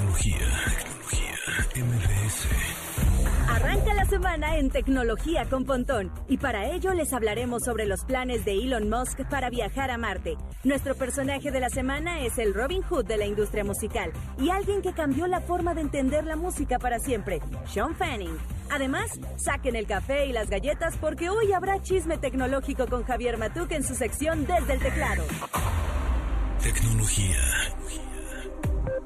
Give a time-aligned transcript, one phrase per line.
[0.00, 0.38] Tecnología,
[0.78, 2.48] tecnología, MBS.
[3.50, 8.46] Arranca la semana en Tecnología con Pontón y para ello les hablaremos sobre los planes
[8.46, 10.38] de Elon Musk para viajar a Marte.
[10.64, 14.80] Nuestro personaje de la semana es el Robin Hood de la industria musical y alguien
[14.80, 18.38] que cambió la forma de entender la música para siempre, Sean Fanning.
[18.70, 23.70] Además, saquen el café y las galletas porque hoy habrá chisme tecnológico con Javier Matuk
[23.72, 25.24] en su sección Desde el Teclado.
[26.62, 27.36] Tecnología.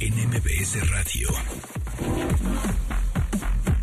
[0.00, 1.28] en MBS Radio.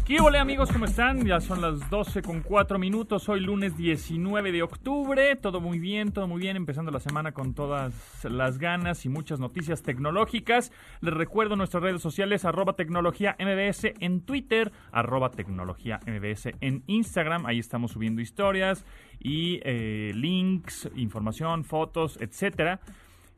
[0.06, 0.70] ¿Qué hola amigos?
[0.72, 1.26] ¿Cómo están?
[1.26, 6.12] Ya son las 12 con 4 minutos, hoy lunes 19 de octubre, todo muy bien,
[6.12, 7.94] todo muy bien, empezando la semana con todas
[8.26, 10.74] las ganas y muchas noticias tecnológicas.
[11.00, 17.46] Les recuerdo nuestras redes sociales, arroba tecnología MBS en Twitter, arroba tecnología MBS en Instagram,
[17.46, 18.84] ahí estamos subiendo historias
[19.20, 22.82] y eh, links, información, fotos, etcétera,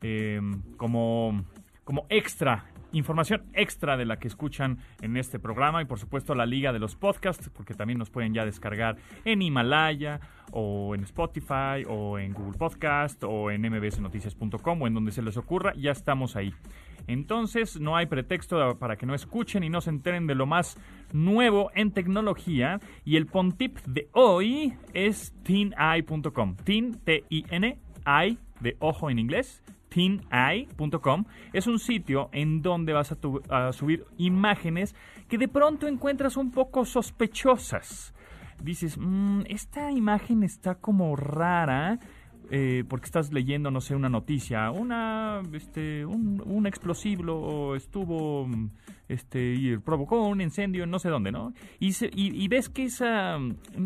[0.02, 0.40] eh,
[0.76, 1.44] como,
[1.84, 2.64] como extra
[2.98, 6.78] información extra de la que escuchan en este programa y por supuesto la liga de
[6.78, 10.20] los podcasts, porque también nos pueden ya descargar en Himalaya
[10.52, 15.36] o en Spotify o en Google Podcast o en mbsnoticias.com o en donde se les
[15.36, 16.54] ocurra, ya estamos ahí.
[17.06, 20.78] Entonces no hay pretexto para que no escuchen y no se enteren de lo más
[21.12, 26.56] nuevo en tecnología y el pontip de hoy es teeneye.com.
[26.56, 29.62] Teen, T-I-N, I de ojo en inglés
[29.94, 33.14] teeneye.com es un sitio en donde vas
[33.48, 34.94] a, subir imágenes
[35.28, 38.12] que de pronto encuentras un poco sospechosas.
[38.60, 41.98] Dices, mm, esta imagen está como rara.
[42.50, 48.46] Eh, porque estás leyendo, no sé, una noticia, una, este, un, explosivo estuvo,
[49.08, 51.54] este, y provocó un incendio en no sé dónde, ¿no?
[51.80, 53.38] Y, y, ves que esa,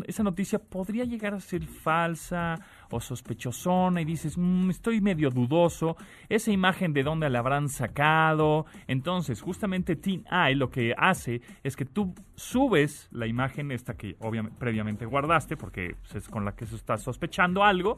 [0.05, 2.59] esa noticia podría llegar a ser falsa
[2.91, 5.95] o sospechosona y dices, mm, estoy medio dudoso,
[6.27, 8.65] esa imagen de dónde la habrán sacado.
[8.87, 14.15] Entonces, justamente Teen Eye lo que hace es que tú subes la imagen esta que
[14.19, 17.97] obviamente previamente guardaste porque pues, es con la que se está sospechando algo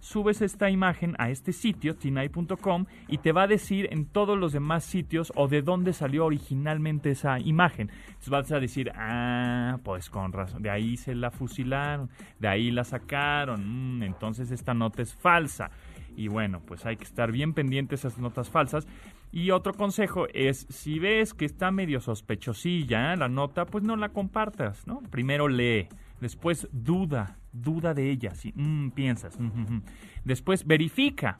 [0.00, 4.52] subes esta imagen a este sitio, tinai.com, y te va a decir en todos los
[4.52, 7.90] demás sitios o de dónde salió originalmente esa imagen.
[8.08, 12.70] Entonces vas a decir, ah, pues con razón, de ahí se la fusilaron, de ahí
[12.70, 15.70] la sacaron, mm, entonces esta nota es falsa.
[16.16, 18.86] Y bueno, pues hay que estar bien pendientes esas notas falsas.
[19.32, 24.08] Y otro consejo es, si ves que está medio sospechosilla la nota, pues no la
[24.08, 25.00] compartas, ¿no?
[25.10, 25.88] Primero lee,
[26.20, 29.38] después duda, duda de ella, si mm, piensas.
[29.38, 29.82] Mm, mm,
[30.24, 31.36] Después verifica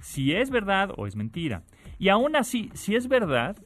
[0.00, 1.62] si es verdad o es mentira.
[1.98, 3.56] Y aún así, si es verdad,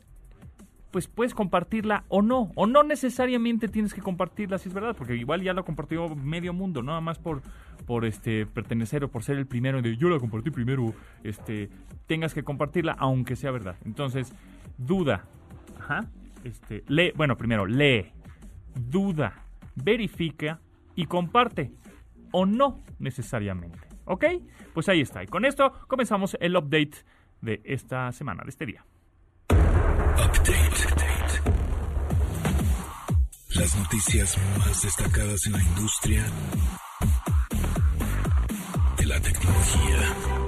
[0.91, 2.50] pues puedes compartirla o no.
[2.54, 6.53] O no necesariamente tienes que compartirla si es verdad, porque igual ya lo compartió medio
[6.53, 7.42] mundo, nada más por,
[7.87, 11.71] por este pertenecer o por ser el primero de yo la compartí primero, este,
[12.06, 13.77] tengas que compartirla aunque sea verdad.
[13.84, 14.32] Entonces,
[14.78, 15.25] duda.
[15.78, 16.06] Ajá.
[16.44, 18.12] Este, lee, bueno, primero lee,
[18.75, 19.44] duda,
[19.75, 20.60] verifica
[20.94, 21.72] y comparte
[22.32, 23.78] o no necesariamente.
[24.04, 24.25] ¿Ok?
[24.75, 25.22] Pues ahí está.
[25.22, 27.04] Y con esto comenzamos el update
[27.41, 28.84] de esta semana, de este día.
[29.50, 30.80] Update.
[33.54, 36.25] Las noticias más destacadas en la industria
[38.97, 40.39] de la tecnología.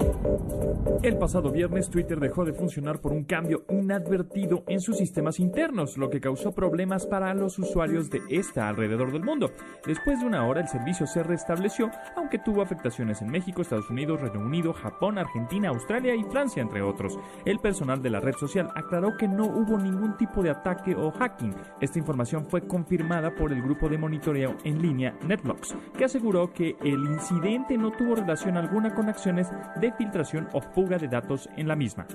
[1.02, 5.96] El pasado viernes Twitter dejó de funcionar por un cambio inadvertido en sus sistemas internos,
[5.96, 9.50] lo que causó problemas para los usuarios de esta alrededor del mundo.
[9.84, 14.20] Después de una hora el servicio se restableció, aunque tuvo afectaciones en México, Estados Unidos,
[14.20, 17.18] Reino Unido, Japón, Argentina, Australia y Francia, entre otros.
[17.44, 21.10] El personal de la red social aclaró que no hubo ningún tipo de ataque o
[21.10, 21.54] hacking.
[21.80, 26.76] Esta información fue confirmada por el grupo de monitoreo en línea NetBlocks, que aseguró que
[26.80, 29.48] el incidente no tuvo relación alguna con acciones
[29.80, 30.11] de filtración
[30.52, 32.06] o fuga de datos en la misma.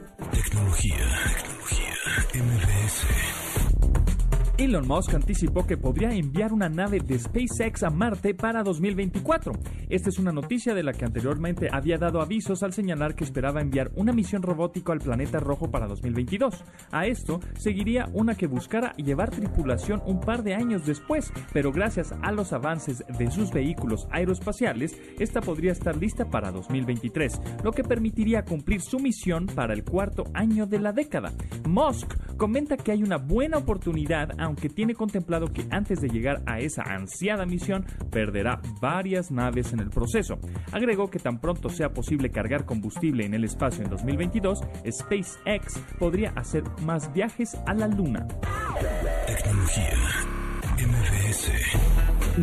[4.58, 9.52] Elon Musk anticipó que podría enviar una nave de SpaceX a Marte para 2024.
[9.88, 13.62] Esta es una noticia de la que anteriormente había dado avisos al señalar que esperaba
[13.62, 16.64] enviar una misión robótica al planeta rojo para 2022.
[16.92, 22.16] A esto seguiría una que buscara llevar tripulación un par de años después, pero gracias
[22.24, 27.84] a los avances de sus vehículos aeroespaciales, esta podría estar lista para 2023, lo que
[27.84, 31.32] permitiría cumplir su misión para el cuarto año de la década.
[31.68, 36.60] Musk comenta que hay una buena oportunidad aunque tiene contemplado que antes de llegar a
[36.60, 40.40] esa ansiada misión perderá varias naves en el proceso.
[40.72, 46.30] Agregó que tan pronto sea posible cargar combustible en el espacio en 2022, SpaceX podría
[46.32, 48.26] hacer más viajes a la Luna.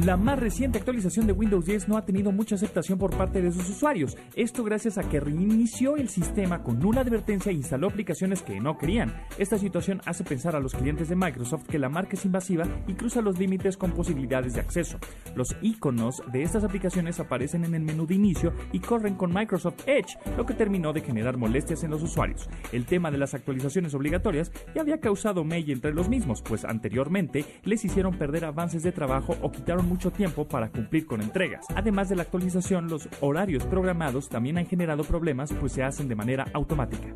[0.02, 3.52] La más reciente actualización de Windows 10 no ha tenido mucha aceptación por parte de
[3.52, 4.16] sus usuarios.
[4.34, 8.76] Esto gracias a que reinició el sistema con nula advertencia e instaló aplicaciones que no
[8.76, 9.14] querían.
[9.38, 12.94] Esta situación hace pensar a los clientes de Microsoft que la marca es invasiva y
[12.94, 14.98] cruza los límites con posibilidades de acceso.
[15.36, 19.86] Los iconos de estas aplicaciones aparecen en el menú de inicio y corren con Microsoft
[19.86, 22.48] Edge, lo que terminó de generar molestias en los usuarios.
[22.72, 27.44] El tema de las actualizaciones obligatorias ya había causado mella entre los mismos, pues anteriormente
[27.62, 31.66] les hicieron perder avances de trabajo o quitaron mucho tiempo para cumplir con entregas.
[31.74, 36.14] Además de la actualización, los horarios programados también han generado problemas pues se hacen de
[36.14, 37.08] manera automática.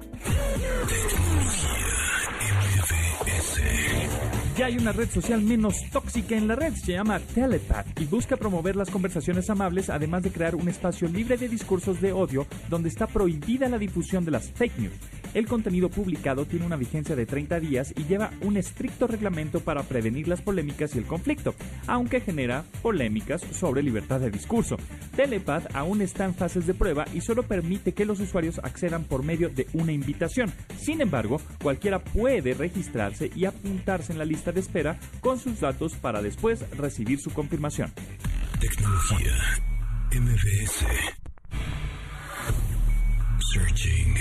[4.59, 8.37] Ya hay una red social menos tóxica en la red, se llama Telepath y busca
[8.37, 12.89] promover las conversaciones amables además de crear un espacio libre de discursos de odio donde
[12.89, 14.95] está prohibida la difusión de las fake news.
[15.35, 19.83] El contenido publicado tiene una vigencia de 30 días y lleva un estricto reglamento para
[19.83, 21.55] prevenir las polémicas y el conflicto,
[21.87, 24.77] aunque genera polémicas sobre libertad de discurso.
[25.15, 29.23] Telepath aún está en fases de prueba y solo permite que los usuarios accedan por
[29.23, 30.53] medio de una invitación.
[30.79, 35.95] Sin embargo, cualquiera puede registrarse y apuntarse en la lista de espera con sus datos
[35.95, 37.93] para después recibir su confirmación.
[38.61, 39.33] Tecnología.
[40.13, 40.87] MBS.
[43.53, 44.15] Searching.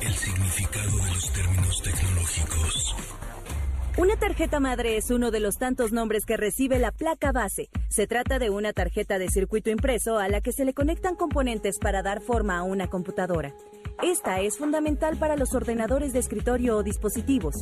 [0.00, 2.96] El significado de los términos tecnológicos.
[3.98, 7.68] Una tarjeta madre es uno de los tantos nombres que recibe la placa base.
[7.88, 11.78] Se trata de una tarjeta de circuito impreso a la que se le conectan componentes
[11.78, 13.54] para dar forma a una computadora.
[14.00, 17.54] Esta es fundamental para los ordenadores de escritorio o dispositivos.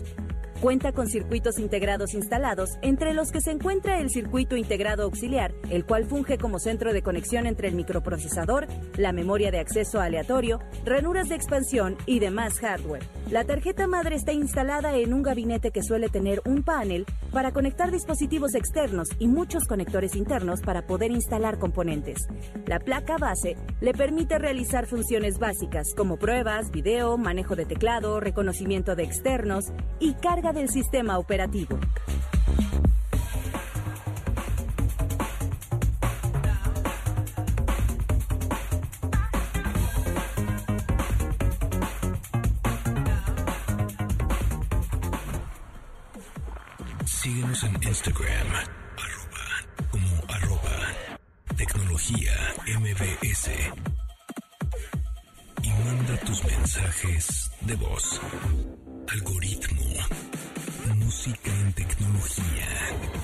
[0.61, 5.87] Cuenta con circuitos integrados instalados, entre los que se encuentra el circuito integrado auxiliar, el
[5.87, 8.67] cual funge como centro de conexión entre el microprocesador,
[8.97, 13.20] la memoria de acceso aleatorio, ranuras de expansión y demás hardware.
[13.31, 17.93] La tarjeta madre está instalada en un gabinete que suele tener un panel para conectar
[17.93, 22.27] dispositivos externos y muchos conectores internos para poder instalar componentes.
[22.67, 28.97] La placa base le permite realizar funciones básicas como pruebas, video, manejo de teclado, reconocimiento
[28.97, 29.67] de externos
[30.01, 31.79] y carga del sistema operativo.
[56.73, 58.21] Mensajes de voz.
[59.09, 59.83] Algoritmo.
[60.95, 63.20] Música en tecnología.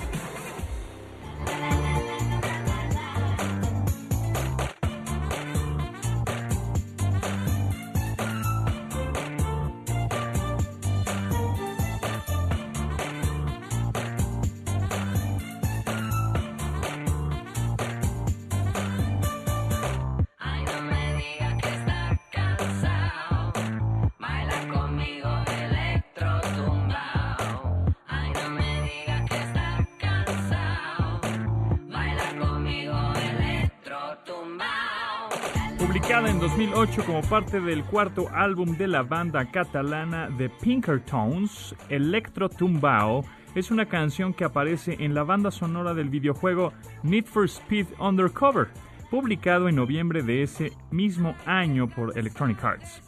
[36.16, 43.22] En 2008 como parte del cuarto álbum de la banda catalana The Pinkertons, Electro Tumbao
[43.54, 48.68] es una canción que aparece en la banda sonora del videojuego Need for Speed Undercover,
[49.10, 53.02] publicado en noviembre de ese mismo año por Electronic Arts.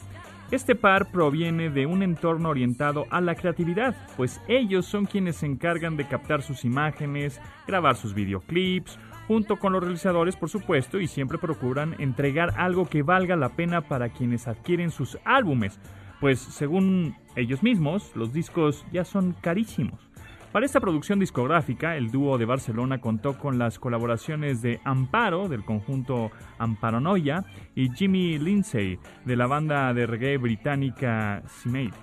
[0.51, 5.47] Este par proviene de un entorno orientado a la creatividad, pues ellos son quienes se
[5.47, 8.97] encargan de captar sus imágenes, grabar sus videoclips,
[9.29, 13.81] junto con los realizadores por supuesto, y siempre procuran entregar algo que valga la pena
[13.81, 15.79] para quienes adquieren sus álbumes,
[16.19, 20.09] pues según ellos mismos, los discos ya son carísimos.
[20.51, 25.63] Para esta producción discográfica, el dúo de Barcelona contó con las colaboraciones de Amparo, del
[25.63, 27.45] conjunto Amparonoia,
[27.75, 31.93] y Jimmy Lindsay, de la banda de reggae británica Simade.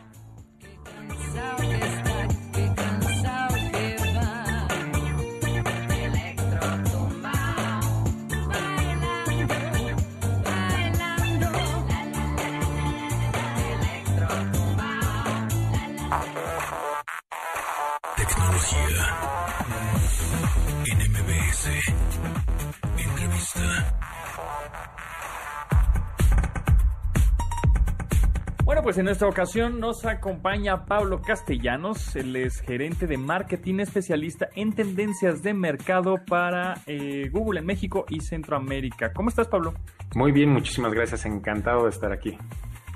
[28.86, 34.72] Pues en esta ocasión nos acompaña Pablo Castellanos, él es gerente de marketing especialista en
[34.74, 39.12] tendencias de mercado para eh, Google en México y Centroamérica.
[39.12, 39.74] ¿Cómo estás, Pablo?
[40.14, 42.38] Muy bien, muchísimas gracias, encantado de estar aquí.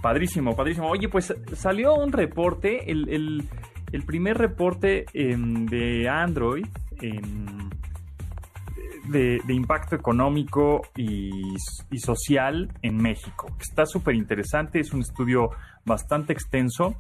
[0.01, 0.89] Padrísimo, padrísimo.
[0.89, 3.49] Oye, pues salió un reporte, el, el-
[3.91, 6.67] el primer reporte em, de Android
[7.03, 7.69] em,
[9.11, 11.57] de, impacto económico y,
[11.99, 13.49] social en México.
[13.61, 15.51] Está súper interesante, es un estudio
[15.85, 16.95] bastante extenso.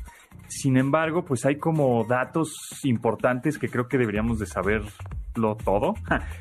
[0.48, 2.52] Sin embargo, pues hay como datos
[2.82, 5.94] importantes que creo que deberíamos de saberlo todo.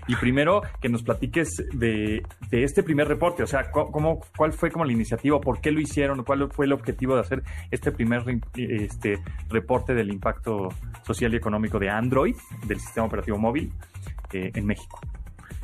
[0.07, 4.85] Y primero que nos platiques de, este primer reporte, o sea, cómo, cuál fue como
[4.85, 8.23] la iniciativa, por qué lo hicieron, cuál fue el objetivo de hacer este primer
[8.55, 10.69] este, reporte del impacto
[11.03, 12.35] social y económico de Android,
[12.65, 13.71] del sistema operativo móvil,
[14.33, 14.99] eh, en México.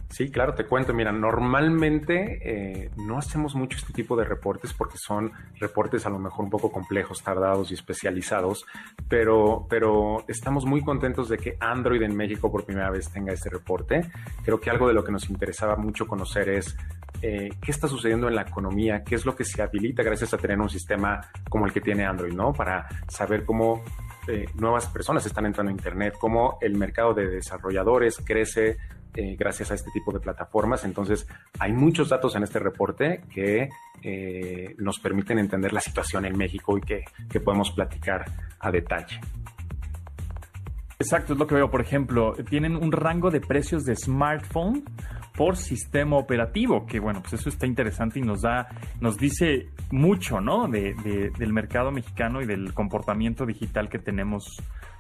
[0.09, 0.93] Sí, claro, te cuento.
[0.93, 6.19] Mira, normalmente eh, no hacemos mucho este tipo de reportes porque son reportes a lo
[6.19, 8.65] mejor un poco complejos, tardados y especializados,
[9.09, 13.50] pero, pero estamos muy contentos de que Android en México por primera vez tenga este
[13.50, 14.09] reporte.
[14.43, 16.77] Creo que algo de lo que nos interesaba mucho conocer es
[17.21, 20.38] eh, qué está sucediendo en la economía, qué es lo que se habilita gracias a
[20.38, 22.53] tener un sistema como el que tiene Android, ¿no?
[22.53, 23.83] Para saber cómo
[24.27, 28.77] eh, nuevas personas están entrando a Internet, cómo el mercado de desarrolladores crece
[29.15, 30.84] eh, gracias a este tipo de plataformas.
[30.86, 31.27] Entonces,
[31.60, 33.69] hay muchos datos en este reporte que
[34.03, 38.25] eh, nos permiten entender la situación en México y que, que podemos platicar
[38.60, 39.19] a detalle.
[40.98, 41.69] Exacto, es lo que veo.
[41.69, 44.84] Por ejemplo, tienen un rango de precios de smartphone
[45.36, 48.69] por sistema operativo, que bueno, pues eso está interesante y nos da,
[49.01, 50.69] nos dice mucho, ¿no?
[50.69, 54.55] De, de- del mercado mexicano y del comportamiento digital que tenemos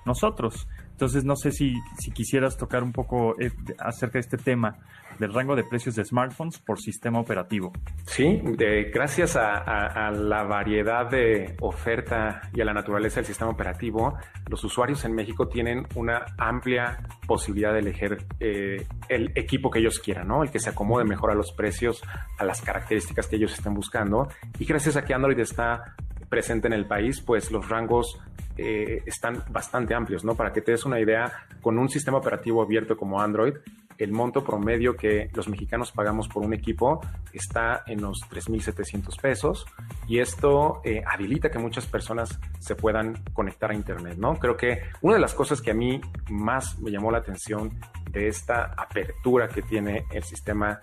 [0.05, 0.67] nosotros.
[0.95, 4.77] Entonces, no sé si, si quisieras tocar un poco eh, acerca de este tema
[5.19, 7.73] del rango de precios de smartphones por sistema operativo.
[8.05, 13.25] Sí, de- gracias a, a- a la variedad de oferta y a la naturaleza del
[13.25, 14.17] sistema operativo,
[14.49, 16.97] los usuarios en México tienen una amplia
[17.27, 20.43] posibilidad de elegir eh, el equipo que ellos quieran, ¿no?
[20.43, 22.01] El que se acomode mejor a los precios,
[22.37, 24.29] a las características que ellos estén buscando.
[24.59, 25.95] Y gracias a que Android está
[26.29, 28.19] presente en el país, pues los rangos
[28.57, 30.35] eh, están bastante amplios, ¿no?
[30.35, 33.55] Para que te des una idea, con un sistema operativo abierto como Android,
[33.97, 37.01] el monto promedio que los mexicanos pagamos por un equipo
[37.33, 39.65] está en los 3.700 pesos
[40.07, 44.35] y esto eh, habilita que muchas personas se puedan conectar a Internet, ¿no?
[44.35, 47.79] Creo que una de las cosas que a mí más me llamó la atención
[48.11, 50.79] de esta apertura que tiene el sistema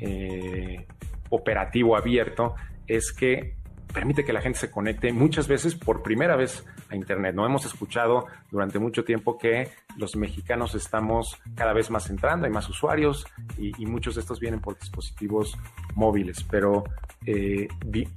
[0.00, 0.86] eh,
[1.30, 2.54] operativo abierto
[2.86, 3.56] es que
[3.92, 7.34] permite que la gente se conecte muchas veces por primera vez a Internet.
[7.34, 12.52] No hemos escuchado durante mucho tiempo que los mexicanos estamos cada vez más entrando, hay
[12.52, 13.26] más usuarios
[13.56, 15.56] y, muchos de estos vienen por dispositivos
[15.94, 16.44] móviles.
[16.50, 16.84] Pero
[17.26, 17.68] eh,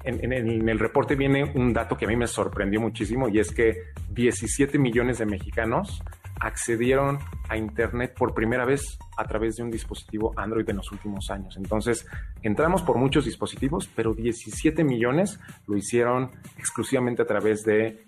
[0.03, 3.51] en- en el reporte viene un dato que a mí me sorprendió muchísimo y es
[3.51, 3.75] que
[4.09, 6.03] 17 millones de mexicanos
[6.41, 7.19] accedieron
[7.49, 11.55] a Internet por primera vez a través de un dispositivo Android en los últimos años.
[11.55, 12.05] Entonces,
[12.41, 18.07] entramos por muchos dispositivos, pero 17 millones lo hicieron exclusivamente a través de,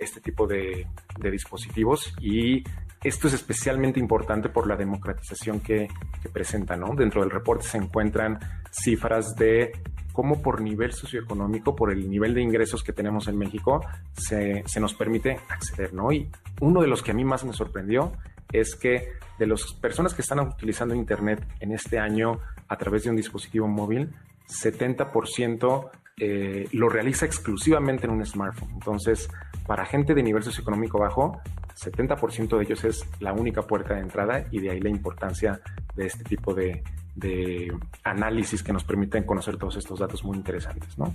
[0.00, 0.86] este tipo de,
[1.18, 2.62] de dispositivos y
[3.02, 5.88] esto es especialmente importante por la democratización que,
[6.22, 6.94] que presenta, ¿no?
[6.94, 8.38] Dentro del reporte se encuentran
[8.70, 9.72] cifras de
[10.12, 14.94] cómo por nivel socioeconómico, por el nivel de ingresos que tenemos en México, se, nos
[14.94, 16.12] permite acceder, ¿no?
[16.12, 16.28] Y
[16.60, 18.12] uno de los que a mí más me sorprendió
[18.52, 22.38] es que de las personas que están utilizando Internet en este año
[22.68, 24.10] a través de un dispositivo móvil,
[24.48, 28.70] 70% eh, lo realiza exclusivamente en un smartphone.
[28.74, 29.30] Entonces,
[29.66, 31.40] para gente de nivel socioeconómico bajo,
[31.74, 35.60] 70% de ellos es la única puerta de entrada y de ahí la importancia
[35.96, 36.82] de este tipo de,
[37.16, 37.72] de
[38.04, 41.12] análisis que nos permiten conocer todos estos datos muy interesantes, ¿no?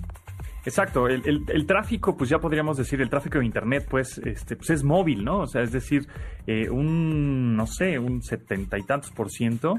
[0.64, 4.70] Exacto, el, el- tráfico, pues ya podríamos decir, el tráfico de Internet, pues, este, pues
[4.70, 5.40] es móvil, ¿no?
[5.40, 6.06] O sea, es decir,
[6.46, 9.74] eh, un, no sé, un setenta y tantos por ciento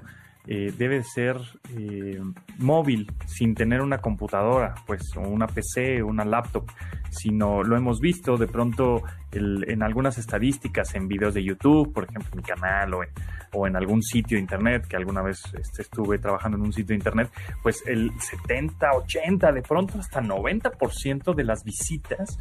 [0.52, 1.38] eh, debe ser
[1.78, 2.20] eh,
[2.58, 6.66] móvil, sin tener una computadora, pues, o una PC, una laptop,
[7.12, 12.06] sino lo hemos visto de pronto el- en algunas estadísticas, en videos de YouTube, por
[12.06, 13.10] ejemplo, en mi canal, o en,
[13.54, 16.94] o en algún sitio de Internet, que alguna vez este, estuve trabajando en un sitio
[16.94, 17.30] de Internet,
[17.62, 22.40] pues el 70, 80, de pronto hasta 90% de las visitas,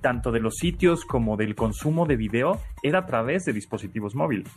[0.00, 4.48] tanto de los sitios como del consumo de video, era a través de dispositivos móviles.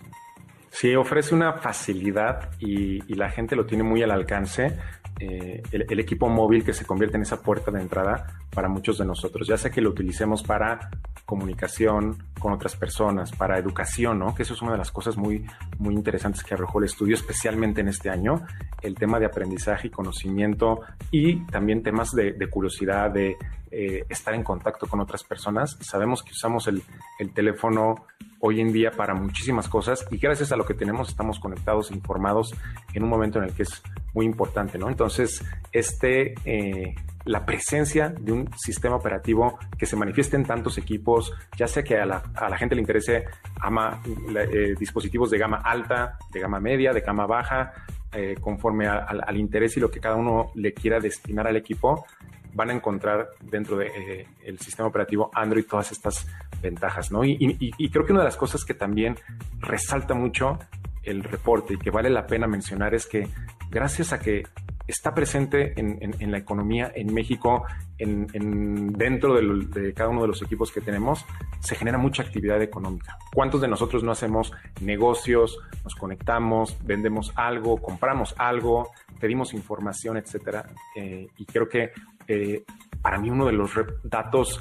[0.72, 4.78] Sí, ofrece una facilidad y, la gente lo tiene muy al alcance.
[5.20, 9.06] eh, el, equipo móvil que se convierte en esa puerta de entrada para muchos de
[9.06, 10.90] nosotros, ya sea que lo utilicemos para
[11.26, 14.34] comunicación con otras personas, para educación, ¿no?
[14.34, 15.46] Que eso es una de las cosas muy,
[15.78, 18.42] muy interesantes que arrojó el estudio, especialmente en este año,
[18.82, 23.38] el tema de aprendizaje y conocimiento y también temas de, de curiosidad, de
[23.70, 25.78] eh, estar en contacto con otras personas.
[25.82, 26.82] Sabemos que usamos el,
[27.20, 28.06] el teléfono
[28.42, 31.96] hoy en día para muchísimas cosas y gracias a lo que tenemos estamos conectados e
[31.96, 32.54] informados
[32.94, 33.82] en un momento en el que es
[34.14, 34.90] muy importante, ¿no?
[34.90, 36.96] Entonces, este, eh,
[37.26, 41.98] la presencia de un sistema operativo que se manifieste en tantos equipos, ya sea que
[41.98, 43.26] a la, a la gente le interese
[43.60, 44.02] ama,
[44.36, 47.74] eh, dispositivos de gama alta, de gama media, de gama baja,
[48.14, 52.06] eh, conforme al interés y lo que cada uno le quiera destinar al equipo,
[52.54, 56.28] van a encontrar dentro del de, eh, sistema operativo Android todas estas
[56.62, 57.24] ventajas, ¿no?
[57.24, 59.18] Y, creo que una de las cosas que también
[59.60, 60.60] resalta mucho
[61.04, 63.28] el reporte y que vale la pena mencionar es que
[63.70, 64.44] gracias a que
[64.88, 67.66] está presente en, en, en la economía en México,
[67.98, 71.26] en, dentro de, de, cada uno de los equipos que tenemos,
[71.60, 73.18] se genera mucha actividad económica.
[73.34, 80.66] ¿Cuántos de nosotros no hacemos negocios, nos conectamos, vendemos algo, compramos algo, pedimos información, etcétera?
[80.96, 81.92] Eh, y creo que
[82.32, 82.64] eh,
[83.02, 83.72] para mí uno de los
[84.04, 84.60] datos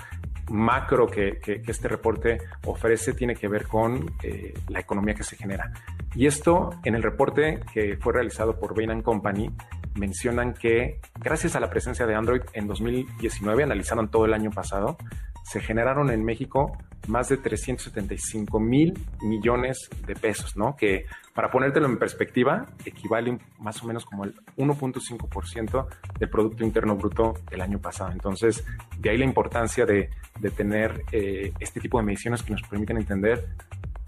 [0.50, 5.22] macro que, que, que, este reporte ofrece tiene que ver con eh, la economía que
[5.22, 5.72] se genera.
[6.14, 9.50] Y esto en el reporte que fue realizado por Bain Company
[9.94, 14.96] mencionan que gracias a la presencia de Android en 2019, analizaron todo el año pasado,
[15.42, 16.76] se generaron en México
[17.08, 20.76] más de 375 mil millones de pesos, ¿no?
[20.76, 25.86] Que para ponértelo en perspectiva, equivale más o menos como el 1.5%
[26.18, 28.12] del Producto Interno Bruto del año pasado.
[28.12, 28.64] Entonces,
[28.98, 32.98] de ahí la importancia de, de tener eh, este tipo de mediciones que nos permiten
[32.98, 33.48] entender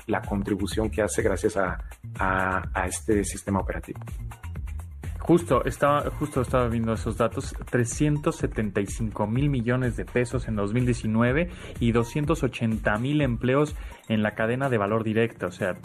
[0.06, 1.78] la contribución que hace gracias a,
[2.18, 4.00] a, a este sistema operativo.
[5.22, 11.48] Justo estaba, justo estaba viendo esos datos, 375 mil millones de pesos en 2019
[11.78, 13.76] y 280 mil empleos
[14.08, 15.46] en la cadena de valor directa.
[15.46, 15.76] O sea,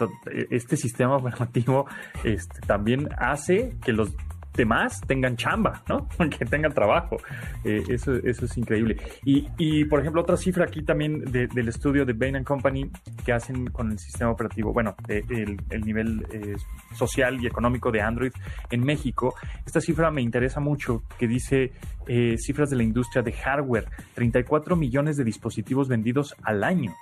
[0.50, 1.86] este sistema operativo
[2.24, 4.12] este, también hace que los
[4.58, 6.10] demás tengan chamba, ¿no?
[6.30, 7.18] Que tengan trabajo.
[7.64, 8.98] Eh, eso, eso es increíble.
[9.24, 12.92] Y, y, por ejemplo, otra cifra aquí también de, del estudio de Bain Company
[13.24, 16.56] que hacen con el sistema operativo, bueno, el, el, nivel eh,
[16.96, 18.32] social y económico de Android
[18.70, 19.36] en México.
[19.66, 21.72] Esta cifra me interesa mucho, que dice
[22.08, 26.94] eh, cifras de la industria de hardware, 34 millones de dispositivos vendidos al año.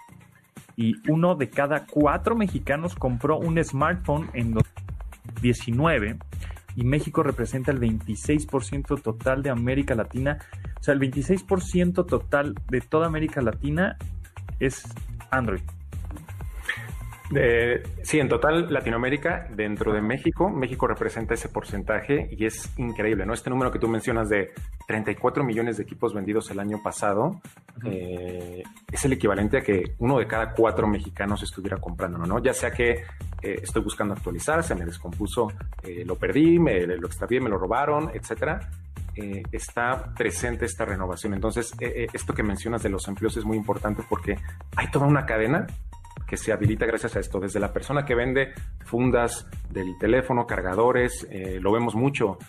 [0.77, 6.17] Y uno de cada cuatro mexicanos compró un smartphone en 2019
[6.75, 10.39] y México representa el 26% total de América Latina.
[10.79, 13.97] O sea, el 26% total de toda América Latina
[14.59, 14.83] es
[15.31, 15.61] Android.
[17.33, 23.25] Eh, sí, en total Latinoamérica, dentro de México, México representa ese porcentaje y es increíble,
[23.25, 23.33] ¿no?
[23.33, 24.51] Este número que tú mencionas de
[24.87, 27.91] 34 millones de equipos vendidos el año pasado uh -huh.
[27.91, 32.39] eh, es el equivalente a que uno de cada cuatro mexicanos estuviera comprando, ¿no?
[32.39, 33.03] Ya sea que
[33.45, 35.51] eh, estoy buscando actualizar, se me descompuso,
[35.83, 38.71] eh, lo perdí, me lo extravié, me lo robaron, etcétera.
[39.15, 41.35] Eh, está presente esta renovación.
[41.35, 44.35] Entonces, esto que mencionas de los empleos es muy importante porque
[44.75, 45.67] hay toda una cadena
[46.27, 48.53] que se habilita gracias a esto, desde la persona que vende
[48.83, 51.27] fundas del teléfono, cargadores,
[51.61, 52.39] lo vemos mucho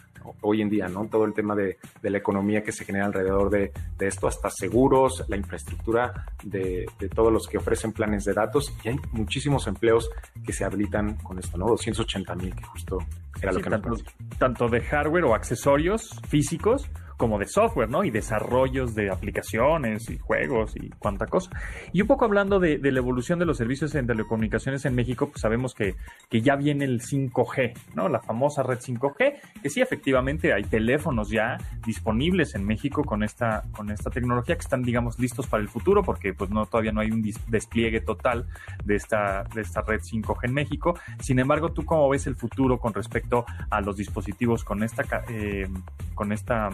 [0.41, 1.07] hoy en día, ¿no?
[1.07, 4.51] Todo el tema de, de la economía que se genera alrededor de, de, esto, hasta
[4.51, 9.67] seguros, la infraestructura de, de, todos los que ofrecen planes de datos, y hay muchísimos
[9.67, 10.11] empleos
[10.45, 11.67] que se habilitan con esto, ¿no?
[11.67, 12.99] 280 mil, que justo
[13.41, 14.05] era sí, lo que tanto, nos
[14.39, 18.05] tanto de hardware o accesorios físicos como de software, ¿no?
[18.05, 21.51] Y desarrollos de aplicaciones y juegos y cuánta cosa.
[21.93, 25.41] Y un poco hablando de, la evolución de los servicios en telecomunicaciones en México, pues
[25.41, 25.95] sabemos que,
[26.29, 28.09] que ya viene el 5G, ¿no?
[28.09, 33.65] La famosa red 5G, que sí, efectivamente hay teléfonos ya disponibles en México con esta,
[33.73, 37.01] con esta tecnología que están, digamos, listos para el futuro, porque pues no, todavía no
[37.01, 38.47] hay un despliegue total
[38.85, 40.99] de esta, de esta red 5G en México.
[41.21, 45.69] Sin embargo, ¿tú cómo ves el futuro con respecto a los dispositivos con esta, eh,
[46.15, 46.71] con esta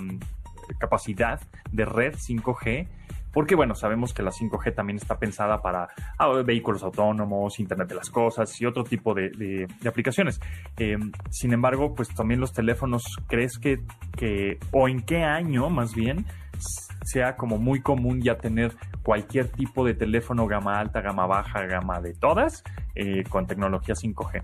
[0.79, 2.89] capacidad de red 5G
[3.33, 7.95] porque bueno, sabemos que la 5G también está pensada para ah, vehículos autónomos, Internet de
[7.95, 10.41] las Cosas y otro tipo de, aplicaciones.
[10.77, 10.99] Eh,
[11.31, 13.81] sin embargo, pues también los teléfonos, ¿crees que,
[14.17, 16.27] que, o en qué año más bien,
[17.05, 22.01] sea como muy común ya tener cualquier tipo de teléfono gama alta, gama baja, gama
[22.01, 22.63] de todas,
[22.95, 24.43] eh, con tecnología 5G?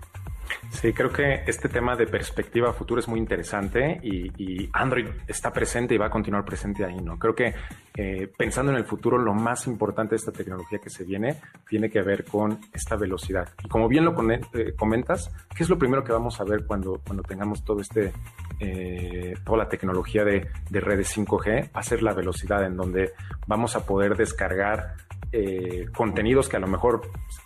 [0.71, 5.51] Sí, creo que este tema de perspectiva futura es muy interesante y, y, Android está
[5.51, 7.17] presente y va a continuar presente ahí, ¿no?
[7.17, 7.53] Creo que
[7.95, 11.89] eh, pensando en el futuro, lo más importante de esta tecnología que se viene tiene
[11.89, 13.49] que ver con esta velocidad.
[13.63, 17.01] Y como bien lo eh, comentas, ¿qué es lo primero que vamos a ver cuando,
[17.05, 18.13] cuando tengamos todo este
[18.59, 23.13] eh, toda la tecnología de, de, redes 5G va a ser la velocidad en donde
[23.47, 24.95] vamos a poder descargar
[25.31, 27.01] eh, contenidos que a lo mejor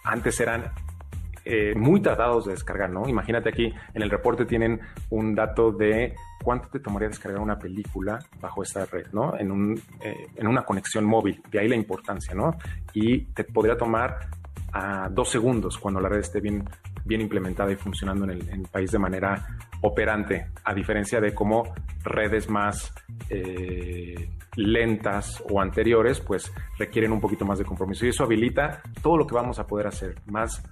[0.06, 0.72] antes eran
[1.46, 3.08] eh, muy tratados de descargar, ¿no?
[3.08, 4.80] Imagínate aquí en el reporte tienen
[5.10, 9.38] un dato de cuánto te tomaría descargar una película bajo esta red, ¿no?
[9.38, 12.56] En, un, eh, en una conexión móvil, de ahí la importancia, ¿no?
[12.94, 14.20] Y te podría tomar
[14.74, 16.64] a dos segundos cuando la red esté bien,
[17.06, 19.46] bien implementada y funcionando en el, país de manera
[19.82, 22.94] operante, a diferencia de cómo redes más
[23.30, 28.06] eh, lentas o anteriores, pues requieren un poquito más de compromiso.
[28.06, 30.64] Y eso habilita todo lo que vamos a poder hacer, más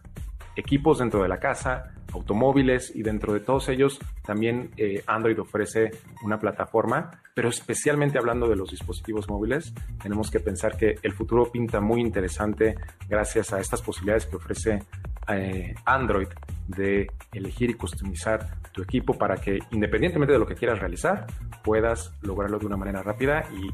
[0.62, 5.91] equipos dentro de la casa, automóviles y dentro de todos ellos también eh, Android ofrece
[6.24, 11.52] una plataforma, pero especialmente hablando de los dispositivos móviles, tenemos que pensar que el futuro
[11.52, 12.76] pinta muy interesante
[13.08, 14.84] gracias a estas posibilidades que ofrece
[15.28, 16.28] eh, Android
[16.67, 21.28] de elegir y customizar tu equipo para que independientemente de lo que quieras realizar,
[21.63, 23.71] puedas lograrlo de una manera rápida y,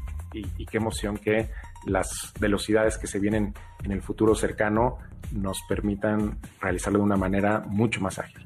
[0.66, 1.48] qué emoción que
[1.86, 4.98] las velocidades que se vienen en el futuro cercano
[5.32, 8.44] nos permitan realizarlo de una manera mucho más ágil.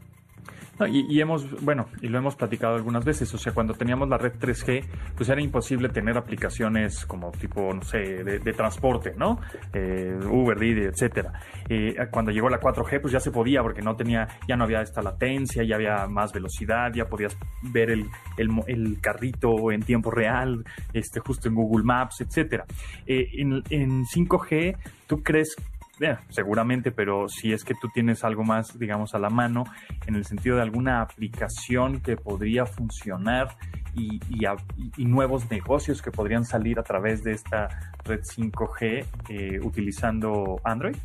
[0.87, 4.33] Y, hemos, bueno, y lo hemos platicado algunas veces, o sea, cuando teníamos la red
[4.39, 4.85] 3G,
[5.17, 9.39] pues era imposible tener aplicaciones como tipo, no sé, de, de transporte, ¿no?
[9.73, 11.33] Eh, Uber, Didi, etcétera.
[11.69, 14.83] Eh, cuando llegó la 4G, pues ya se podía, porque no tenía, ya no había
[14.83, 20.11] esta latencia, ya había más velocidad, ya podías ver el, el, el carrito en tiempo
[20.11, 22.65] real, este, justo en Google Maps, etcétera.
[23.07, 25.57] Eh, en, en 5G, ¿tú crees
[26.29, 29.65] seguramente, pero si es que tú tienes algo más, digamos, a la mano,
[30.07, 33.57] en el sentido de alguna aplicación que podría funcionar
[33.95, 34.21] y,
[34.97, 37.69] y nuevos negocios que podrían salir a través de esta
[38.05, 40.97] red 5G eh, utilizando Android?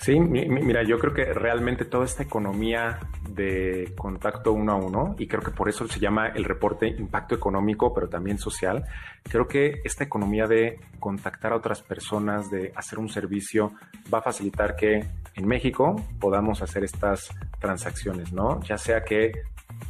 [0.00, 5.26] Sí, mira, yo creo que realmente toda esta economía de contacto uno a uno, y
[5.26, 8.84] creo que por eso se llama el reporte impacto económico, pero también social,
[9.24, 13.72] creo que esta economía de contactar a otras personas, de hacer un servicio,
[14.12, 18.62] va a facilitar que en México podamos hacer estas transacciones, ¿no?
[18.62, 19.32] Ya sea que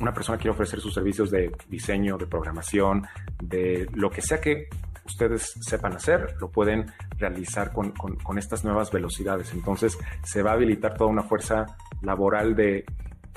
[0.01, 3.07] una persona quiere ofrecer sus servicios de diseño, de programación,
[3.42, 4.68] de lo que sea que
[5.05, 9.52] ustedes sepan hacer, lo pueden realizar con, con, estas nuevas velocidades.
[9.52, 11.66] Entonces se va a habilitar toda una fuerza
[12.02, 12.85] laboral de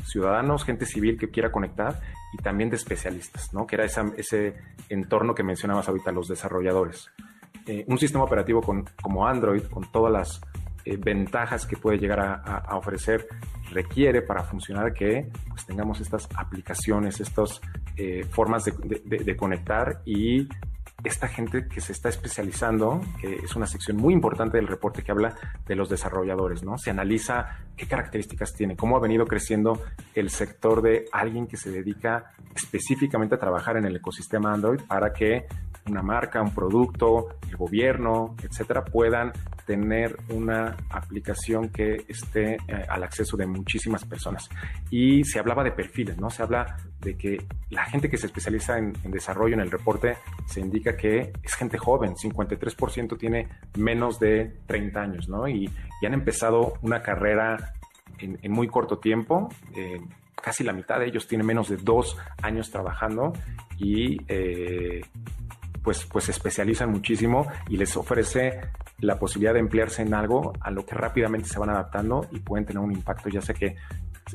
[0.05, 1.99] ciudadanos, gente civil que quiera conectar
[2.33, 3.67] y también de especialistas, ¿no?
[3.67, 4.53] que era ese
[4.89, 7.09] entorno que mencionabas ahorita, los desarrolladores.
[7.67, 10.41] Eh, un sistema operativo con, como Android, con todas las
[10.83, 13.27] eh, ventajas que puede llegar a, ofrecer,
[13.71, 17.61] requiere para funcionar que pues, tengamos estas aplicaciones, estas
[17.97, 20.47] eh, formas de, conectar y
[21.03, 25.11] esta gente que se está especializando, que es una sección muy importante del reporte que
[25.11, 25.35] habla
[25.65, 26.77] de los desarrolladores, ¿no?
[26.77, 29.81] Se analiza qué características tiene, cómo ha venido creciendo
[30.13, 35.13] el sector de alguien que se dedica específicamente a trabajar en el ecosistema Android para
[35.13, 35.45] que
[35.87, 39.31] una marca, un producto, el gobierno, etcétera, puedan
[39.65, 44.49] tener una aplicación que esté eh, al acceso de muchísimas personas.
[44.89, 46.29] Y se hablaba de perfiles, ¿no?
[46.29, 50.59] Se habla de que la gente que se especializa en, desarrollo en el reporte se
[50.59, 55.47] indica que es gente joven, 53% tiene menos de 30 años, ¿no?
[55.47, 55.69] Y,
[56.03, 57.73] han empezado una carrera
[58.17, 59.49] en, muy corto tiempo.
[60.41, 63.33] Casi la mitad de ellos tiene menos de dos años trabajando
[63.77, 65.01] y eh,
[65.83, 68.61] pues, pues se especializan muchísimo y les ofrece
[68.99, 72.65] la posibilidad de emplearse en algo a lo que rápidamente se van adaptando y pueden
[72.65, 73.75] tener un impacto, ya sea que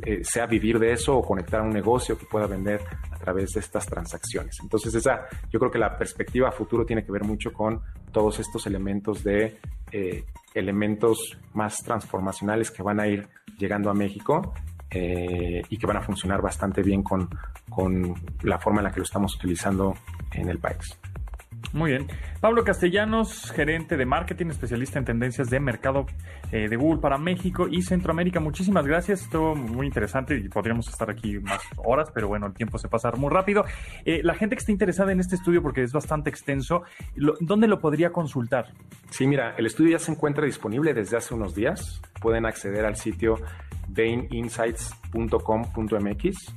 [0.04, 2.80] eh, sea vivir de eso o conectar a un negocio que pueda vender
[3.10, 4.58] a través de estas transacciones.
[4.60, 7.80] Entonces, esa, yo creo que la perspectiva futuro tiene que ver mucho con
[8.12, 9.58] todos estos elementos de
[9.92, 13.28] eh, elementos más transformacionales que van a ir
[13.58, 14.52] llegando a México
[14.90, 17.28] eh, y que van a funcionar bastante bien con,
[17.70, 19.94] con la forma en la que lo estamos utilizando
[20.32, 20.98] en el país.
[21.72, 22.06] Muy bien.
[22.40, 26.06] Pablo Castellanos, gerente de marketing, especialista en tendencias de mercado
[26.52, 28.40] eh, de Google para México y Centroamérica.
[28.40, 29.22] Muchísimas gracias.
[29.22, 33.10] Estuvo muy interesante y podríamos estar aquí más horas, pero bueno, el tiempo se pasa
[33.12, 33.64] muy rápido.
[34.04, 36.82] Eh, la gente que esté interesada en este estudio, porque es bastante extenso,
[37.40, 38.72] ¿dónde lo podría consultar?
[39.10, 42.00] Sí, mira, el estudio ya se encuentra disponible desde hace unos días.
[42.20, 43.36] Pueden acceder al sitio
[43.88, 46.54] baininsights.com.mx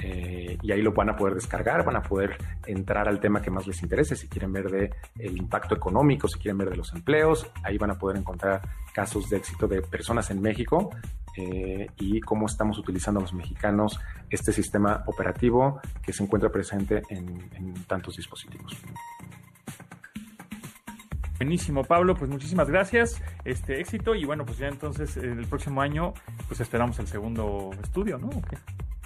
[0.00, 3.50] eh, y ahí lo van a poder descargar, van a poder entrar al tema que
[3.50, 6.92] más les interese, si quieren ver de el impacto económico, si quieren ver de los
[6.92, 8.60] empleos, ahí van a poder encontrar
[8.92, 10.90] casos de éxito de personas en México
[11.36, 13.98] eh, y cómo estamos utilizando los mexicanos
[14.30, 18.76] este sistema operativo que se encuentra presente en, en tantos dispositivos.
[21.38, 26.12] Buenísimo, Pablo, pues muchísimas gracias, este éxito y bueno, pues ya entonces el próximo año
[26.48, 28.28] pues esperamos el segundo estudio, ¿no?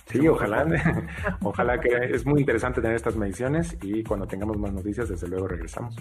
[0.06, 0.66] Sí, ojalá.
[1.42, 5.48] ojalá que es muy interesante tener estas mediciones y cuando tengamos más noticias, desde luego
[5.48, 5.96] regresamos.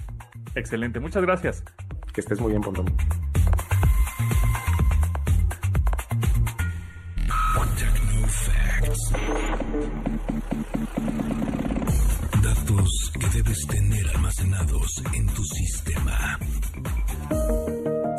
[0.56, 1.64] Excelente, muchas gracias.
[2.14, 2.86] Que estés muy bien, Pontón.
[12.44, 16.40] Datos que debes tener almacenados en tu sistema.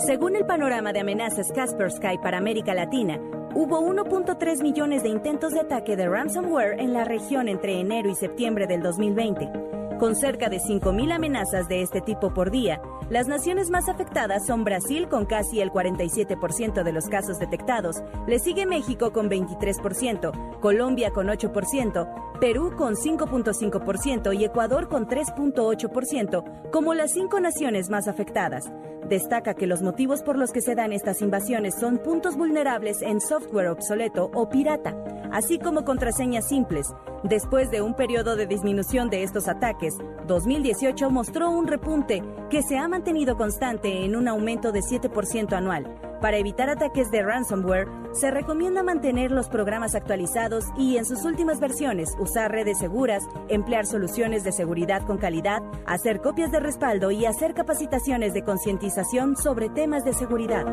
[0.06, 3.20] Según el panorama de amenazas Kaspersky para América Latina,
[3.54, 8.14] hubo 1.3 millones de intentos de ataque de ransomware en la región entre enero y
[8.14, 9.50] septiembre del 2020.
[9.98, 14.64] Con cerca de 5.000 amenazas de este tipo por día, las naciones más afectadas son
[14.64, 21.10] Brasil con casi el 47% de los casos detectados, le sigue México con 23%, Colombia
[21.12, 28.72] con 8%, Perú con 5.5% y Ecuador con 3.8% como las cinco naciones más afectadas.
[29.12, 33.20] Destaca que los motivos por los que se dan estas invasiones son puntos vulnerables en
[33.20, 34.96] software obsoleto o pirata,
[35.30, 36.86] así como contraseñas simples.
[37.22, 42.78] Después de un periodo de disminución de estos ataques, 2018 mostró un repunte que se
[42.78, 46.11] ha mantenido constante en un aumento de 7% anual.
[46.22, 51.58] Para evitar ataques de ransomware, se recomienda mantener los programas actualizados y, en sus últimas
[51.58, 57.26] versiones, usar redes seguras, emplear soluciones de seguridad con calidad, hacer copias de respaldo y
[57.26, 60.64] hacer capacitaciones de concientización sobre temas de seguridad.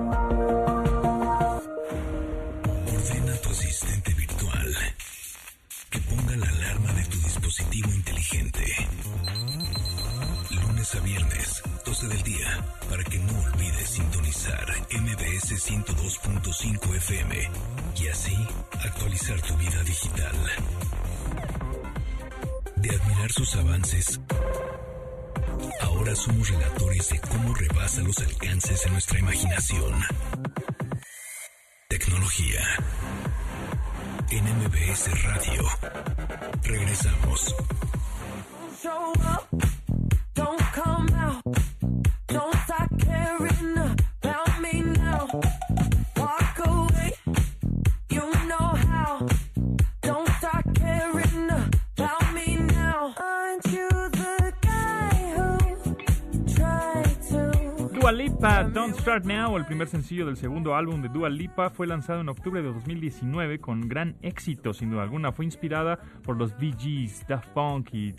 [15.70, 17.36] 102.5 FM
[18.02, 18.36] y así
[18.84, 20.36] actualizar tu vida digital.
[22.76, 24.20] De admirar sus avances,
[25.82, 29.94] ahora somos relatores de cómo rebasa los alcances de nuestra imaginación.
[31.88, 32.62] Tecnología.
[34.32, 35.68] En MBS Radio.
[36.64, 37.56] Regresamos.
[59.10, 62.62] Start Now, el primer sencillo del segundo álbum de Dua Lipa, fue lanzado en octubre
[62.62, 65.32] de 2019 con gran éxito, sin duda alguna.
[65.32, 68.14] Fue inspirada por los Gees, Daft Punk y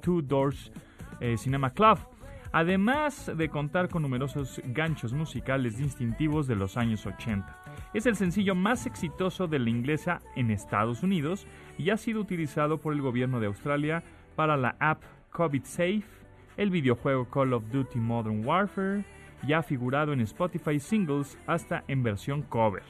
[0.00, 0.70] Two Doors
[1.18, 1.98] eh, Cinema Club,
[2.52, 7.62] además de contar con numerosos ganchos musicales distintivos de los años 80.
[7.92, 11.44] Es el sencillo más exitoso de la inglesa en Estados Unidos
[11.76, 14.04] y ha sido utilizado por el gobierno de Australia
[14.36, 16.04] para la app COVID Safe,
[16.56, 19.15] el videojuego Call of Duty Modern Warfare
[19.46, 22.82] y ha figurado en Spotify Singles hasta en versión cover.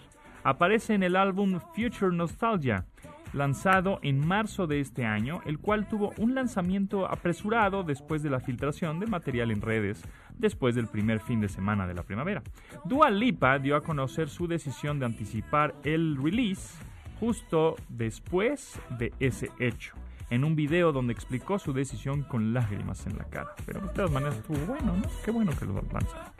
[0.45, 2.85] Aparece en el álbum Future Nostalgia,
[3.33, 8.41] lanzado en marzo de este año, el cual tuvo un lanzamiento apresurado después de la
[8.41, 10.03] filtración de material en redes
[10.39, 12.43] después del primer fin de semana de la primavera.
[12.85, 16.77] Dua Lipa dio a conocer su decisión de anticipar el release
[17.21, 19.95] justo después de ese hecho,
[20.31, 23.55] en un video donde explicó su decisión con lágrimas en la cara.
[23.65, 25.03] Pero de todas maneras estuvo bueno, ¿no?
[25.25, 26.33] Qué bueno que lo lanza.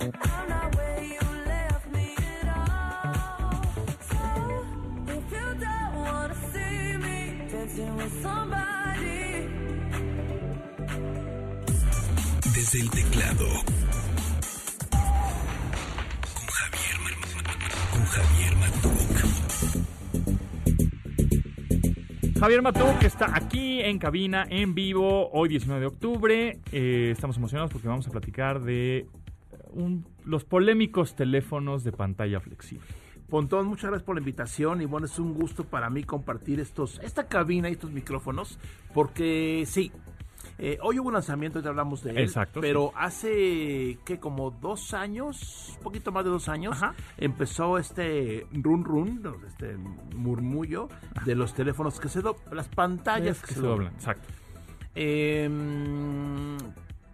[0.00, 3.62] I'm not where you left me at all.
[4.08, 4.16] So
[5.12, 9.48] if you don't wanna see me dancing with somebody.
[12.54, 13.46] Desde el teclado.
[16.34, 16.96] Con Javier,
[17.92, 18.56] con Javier
[22.38, 26.58] Javier Matuk está aquí en cabina, en vivo, hoy 19 de octubre.
[26.70, 29.06] Eh, estamos emocionados porque vamos a platicar de
[29.72, 32.86] un- los polémicos teléfonos de pantalla flexible.
[33.28, 37.00] Pontón, muchas gracias por la invitación y bueno, es un gusto para mí compartir estos,
[37.02, 38.58] esta cabina y estos micrófonos
[38.94, 39.90] porque sí,
[40.58, 44.92] eh, hoy hubo un lanzamiento, ya hablamos de él, Exacto, pero hace que como dos
[44.94, 46.94] años, un poquito más de dos años, Ajá.
[47.16, 49.76] empezó este run run, este
[50.16, 50.88] murmullo
[51.24, 53.92] de los teléfonos que se doblan, las pantallas Es que, se doblan.
[53.94, 54.28] exacto.
[54.94, 55.48] Eh,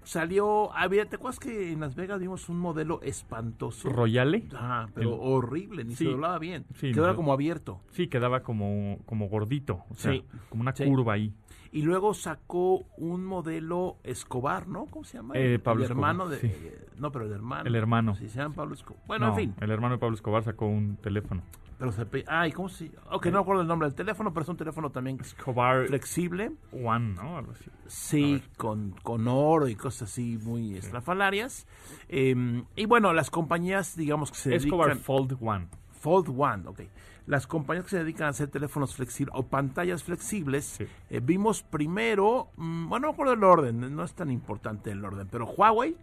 [0.04, 3.88] salió, había, ¿te acuerdas que en Las Vegas vimos un modelo espantoso?
[3.90, 6.04] Royale, Ah, pero El- horrible, ni Sí.
[6.04, 6.64] se doblaba bien.
[6.74, 7.16] Sí, Quedaba no.
[7.16, 7.80] como abierto.
[7.90, 10.24] sí, quedaba como, como gordito, o sea, Sí.
[10.48, 11.32] como una curva ahí.
[11.72, 14.86] Y luego sacó un modelo Escobar, ¿no?
[14.86, 15.34] ¿Cómo se llama?
[15.36, 16.70] Eh, Pablo el hermano Escobar, de...
[16.70, 16.90] sí.
[17.00, 17.66] No, pero el hermano.
[17.66, 18.14] El hermano.
[18.14, 19.02] Sí, se llama Pablo Escobar.
[19.08, 19.54] Bueno, No, en fin.
[19.60, 21.42] El hermano de Pablo Escobar sacó un teléfono.
[21.78, 22.90] Pero se pe- Ay, ¿cómo se...?
[23.10, 26.52] Ok, no me acuerdo el nombre del teléfono, pero es un teléfono también Escobar flexible.
[26.72, 27.38] One, ¿no?
[27.38, 27.64] Algo así.
[27.86, 31.66] Sí, con, con oro y cosas así muy estrafalarias.
[32.08, 35.04] Eh, y bueno, las compañías, digamos que se Escobar dedican...
[35.04, 35.66] Fold One.
[36.00, 36.80] Fold One, ok.
[37.26, 40.86] Las compañías que se dedican a hacer teléfonos flexibles o pantallas flexibles, Sí.
[41.10, 45.02] eh, vimos primero, mm, bueno, no me acuerdo el orden, no es tan importante el
[45.04, 45.96] orden, pero Huawei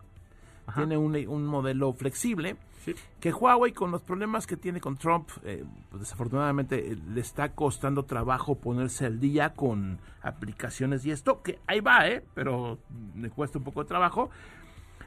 [0.75, 2.95] tiene un, un modelo flexible Sí.
[3.19, 7.53] que Huawei con los problemas que tiene con Trump, eh, pues, desafortunadamente eh, le está
[7.53, 12.23] costando trabajo ponerse al día con aplicaciones y esto, que ahí va, ¿eh?
[12.33, 12.79] pero
[13.15, 14.29] le cuesta un poco de trabajo.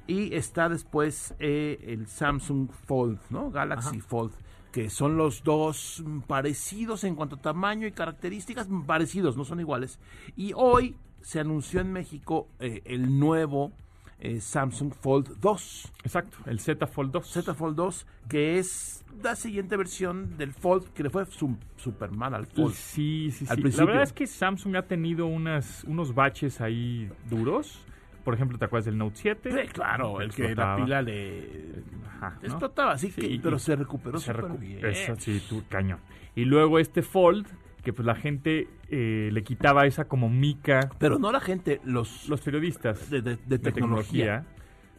[0.06, 3.50] Y está después eh, el Samsung Fold, ¿no?
[3.50, 4.32] Galaxy Fold,
[4.70, 9.98] que son los dos parecidos en cuanto a tamaño y características, parecidos, no son iguales.
[10.36, 13.72] Y hoy se anunció en México eh, el nuevo
[14.20, 15.92] eh, Samsung Fold 2.
[16.04, 17.26] Exacto, el Z Fold 2.
[17.30, 22.10] Z Fold 2, que es la siguiente versión del Fold, que le fue su- super
[22.10, 22.72] mal al Fold.
[22.74, 23.56] Sí, sí, Al sí.
[23.56, 23.86] La principio.
[23.86, 27.84] verdad es que Samsung ha tenido unas, unos baches ahí duros.
[28.24, 29.50] Por ejemplo, ¿te acuerdas del Note 7?
[29.52, 32.48] Sí, claro, el que la pila le Ajá, ¿no?
[32.48, 35.16] explotaba, sí, Sí, que, pero se recuperó Se recu- bien.
[35.18, 35.98] Sí, tú, cañón.
[36.34, 37.46] Y luego este Fold,
[37.84, 42.28] que pues la gente eh, le quitaba esa como mica, Pero no la gente, los,
[42.28, 44.44] los periodistas de, de- de de tecnología.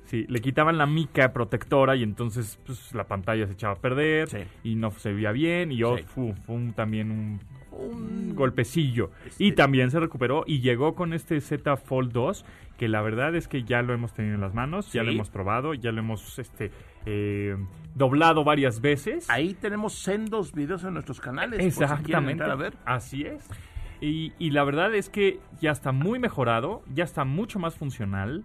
[0.06, 4.28] sí, le quitaban la mica protectora y entonces pues, la pantalla se echaba a perder
[4.30, 4.38] Sí.
[4.64, 6.04] y no se veía bien y yo Sí.
[6.04, 7.40] fu- fue un- también un,
[8.36, 9.12] golpecillo.
[9.26, 12.46] Este- Y también se recuperó y llegó con este Z Fold 2
[12.78, 15.08] que la verdad es que ya lo hemos tenido en las manos, ya Sí.
[15.08, 16.72] lo hemos probado, ya lo hemos este
[17.06, 17.56] eh,
[17.94, 19.30] doblado varias veces.
[19.30, 21.60] Ahí tenemos sendos videos en nuestros canales.
[21.60, 22.44] por si quieren Exactamente.
[22.44, 22.74] a ver.
[22.86, 23.48] Así es.
[24.02, 28.44] Y, y la verdad es que ya está muy mejorado, ya está mucho más funcional.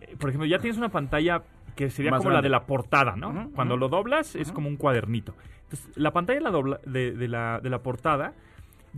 [0.00, 1.42] Eh, Por ejemplo, ya tienes una pantalla
[1.74, 3.50] que sería Más como la de la portada, ¿no?
[3.54, 5.34] Cuando lo doblas es como un cuadernito.
[5.64, 8.32] Entonces, la pantalla de la, dobla- de, de la, de la portada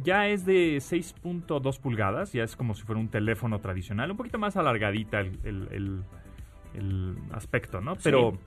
[0.01, 4.39] ya es de 6.2 pulgadas, ya es como si fuera un teléfono tradicional, un poquito
[4.39, 6.03] más alargadita el, el- el-
[6.75, 7.97] el aspecto, ¿no?
[8.05, 8.33] Pero...
[8.33, 8.39] Sí,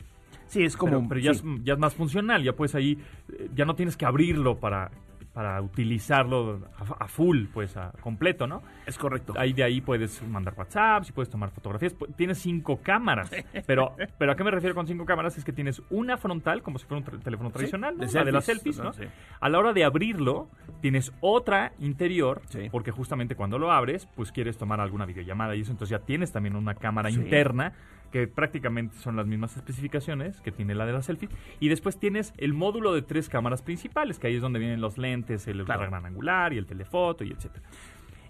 [0.60, 0.98] es como.
[0.98, 1.42] Pero, pero ya, sí.
[1.58, 2.98] es, ya es más funcional, ya puedes ahí,
[3.34, 4.92] eh, ya no tienes que abrirlo para,
[5.34, 8.62] para utilizarlo a, a full, pues a completo, ¿no?
[8.86, 9.34] es correcto.
[9.38, 13.32] Ahí de ahí puedes mandar WhatsApp, y puedes tomar fotografías, tienes cinco cámaras,
[13.66, 15.38] pero, pero ¿a qué me refiero con cinco cámaras?
[15.38, 18.06] Es que tienes una frontal, como si fuera un tra- teléfono tradicional, ¿no?
[18.06, 18.92] de la de las selfies, ¿no?
[18.92, 19.04] sí.
[19.40, 20.50] A la hora de abrirlo,
[20.82, 22.68] tienes otra interior, Sí.
[22.70, 26.32] porque justamente cuando lo abres, pues quieres tomar alguna videollamada y eso, entonces ya tienes
[26.34, 27.16] también una cámara Sí.
[27.16, 27.72] interna
[28.12, 31.30] que prácticamente son las mismas especificaciones que tiene la de la selfie.
[31.60, 34.98] Y después tienes el módulo de tres cámaras principales, que ahí es donde vienen los
[34.98, 35.82] lentes, el Claro.
[35.90, 37.64] gran angular y el telefoto y etcétera.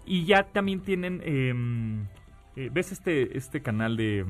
[0.06, 1.54] Y ya también tienen, eh,
[2.56, 4.24] eh, ¿ves este, este canal de,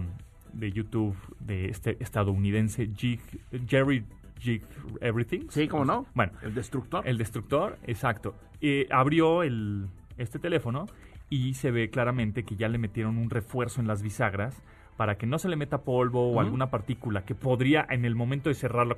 [0.53, 3.21] de YouTube de este estadounidense Jig,
[3.67, 4.05] Jerry
[4.39, 4.63] Jig
[5.01, 5.47] Everything?
[5.51, 6.07] Sí, ¿cómo no?
[6.15, 7.07] Bueno, El destructor.
[7.07, 8.35] el destructor, exacto.
[8.61, 9.87] Eh, abrió el,
[10.19, 10.87] este teléfono
[11.31, 14.63] y se ve claramente que ya le metieron un refuerzo en las bisagras
[14.97, 18.49] para que no se le meta polvo o alguna partícula que podría en el momento
[18.51, 18.97] de cerrarlo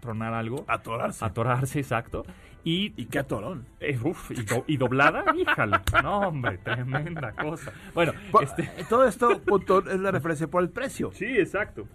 [0.00, 0.64] tronar algo.
[0.68, 1.24] Atorarse.
[1.24, 2.24] Atorarse, exacto.
[2.64, 3.64] Y, y qué atorón.
[3.78, 5.78] eh, uf, y, do- y doblada, híjale.
[6.02, 7.72] No, hombre, tremenda cosa.
[7.94, 8.68] Bueno, este...
[8.88, 11.12] Todo esto punto, es la referencia por el precio.
[11.12, 11.86] Sí, exacto.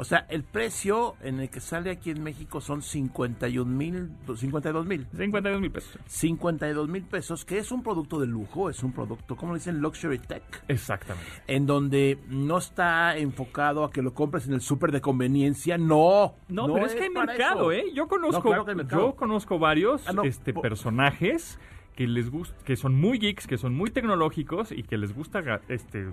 [0.00, 4.86] O sea, el precio en el que sale aquí en México son 51 mil, 52
[4.86, 5.06] mil.
[5.14, 5.98] 52 mil pesos.
[6.06, 9.80] 52 mil pesos, que es un producto de lujo, es un producto, ¿cómo le dicen?
[9.80, 10.42] Luxury Tech.
[10.68, 11.28] Exactamente.
[11.46, 16.34] En donde no está enfocado a que lo compres en el súper de conveniencia, no.
[16.48, 17.86] No, pero es que hay mercado, eso.
[17.86, 17.92] ¿eh?
[17.94, 19.02] Yo conozco, No, claro que hay mercado.
[19.10, 21.58] yo conozco varios Ah, no, este, personajes
[22.00, 25.42] que les gusta, que son muy geeks, que son muy tecnológicos y que les gusta
[25.68, 26.06] este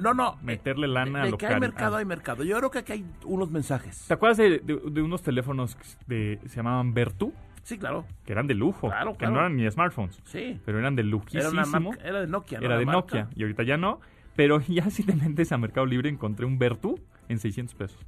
[0.00, 0.36] No, no.
[0.44, 1.98] meterle lana de, a lo que hay mercado, ah.
[1.98, 2.44] hay mercado.
[2.44, 4.04] Yo creo que aquí hay unos mensajes.
[4.06, 7.32] ¿Te acuerdas de, de- de unos teléfonos que se llamaban Vertu?
[7.64, 8.04] Sí, claro.
[8.24, 9.32] Que eran de lujo, Claro, que claro.
[9.34, 10.60] no eran ni smartphones, Sí.
[10.64, 11.90] pero eran de Era, lujísimo.
[11.90, 12.66] marca- era de Nokia, ¿no?
[12.66, 12.86] Era de.
[12.86, 13.98] Nokia y ahorita ya no.
[14.36, 17.98] Pero ya si te metes a Mercado Libre encontré un Vertu en 600 pesos.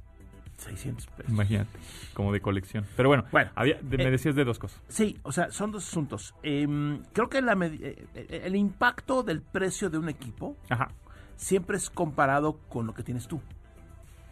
[0.57, 1.31] 600 pesos.
[1.31, 1.69] Imagínate,
[2.13, 2.85] como de colección.
[2.95, 4.81] Pero bueno, Bueno, había- de- me eh, decías de dos cosas.
[4.87, 6.33] Sí, o sea, son dos asuntos.
[6.43, 10.89] Em, creo que la eh, eh, el impacto del precio de un equipo Ajá,
[11.35, 13.39] siempre es comparado con lo que tienes tú,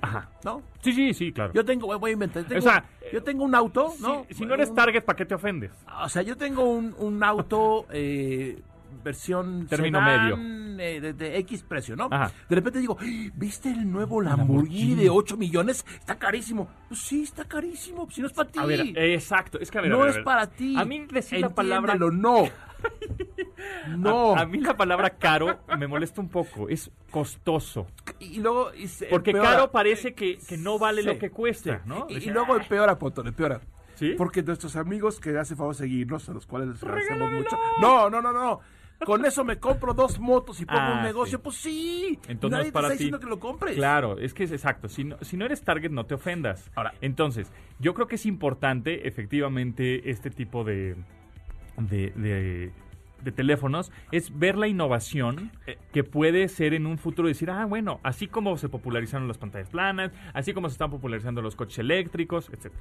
[0.02, 0.30] ajá.
[0.44, 0.62] ¿no?
[0.82, 1.54] Sí, sí, sí, claro.
[1.54, 4.26] Yo tengo, voy a inventar, yo tengo, O sea, yo tengo un auto, Si- ¿no?
[4.32, 5.72] Si, no eres Un- target, ¿para qué te ofendes?
[6.04, 8.60] O sea, yo tengo un, un auto eh,
[9.04, 12.08] versión Término sedán, eh, de, de X precio, ¿no?
[12.12, 12.32] Ajá.
[12.50, 13.32] De repente digo, "¡Ay!
[13.36, 15.86] ¿viste el nuevo Lamborghini, de 8 millones?
[16.00, 16.68] Está carísimo.
[16.88, 18.60] Pues sí, está carísimo, si no es para ti.
[18.60, 19.60] A ver, exacto.
[19.60, 20.24] Es que a ver, a no a es ver.
[20.24, 20.76] para ti.
[20.78, 21.96] A mí decir la palabra.
[21.96, 22.44] No.
[23.98, 24.36] No.
[24.36, 26.70] A, a mí la palabra caro me molesta un poco.
[26.70, 27.88] Es costoso.
[28.20, 29.52] y luego y se Porque empeora.
[29.52, 31.82] caro parece que, que no vale Sí, lo que cuesta, sí.
[31.86, 32.06] ¿no?
[32.10, 33.62] Y, y luego "Ah, empeora, Potón, empeora.
[33.96, 34.14] ¿Sí?
[34.18, 37.58] Porque nuestros amigos que hace favor seguirnos, a los cuales les agradecemos mucho.
[37.82, 38.60] No, no, no, no.
[39.06, 41.38] Con eso me compro dos motos y pongo Ah, un negocio.
[41.38, 41.44] sí.
[41.44, 42.20] Pues sí.
[42.28, 43.04] Entonces Nadie para te está ti.
[43.06, 43.76] diciendo que lo compres.
[43.76, 44.88] Claro, es que es exacto.
[44.88, 46.70] Si no, si no eres target, no te ofendas.
[46.76, 46.94] Ahora.
[47.02, 50.96] Entonces, yo creo que es importante, efectivamente, este tipo de,
[51.78, 52.72] de, de-
[53.26, 55.78] de teléfonos, es ver la innovación Eh.
[55.92, 59.68] que puede ser en un futuro decir, ah, bueno, así como se popularizaron las pantallas
[59.70, 62.72] planas, así como se están popularizando los coches eléctricos, etc.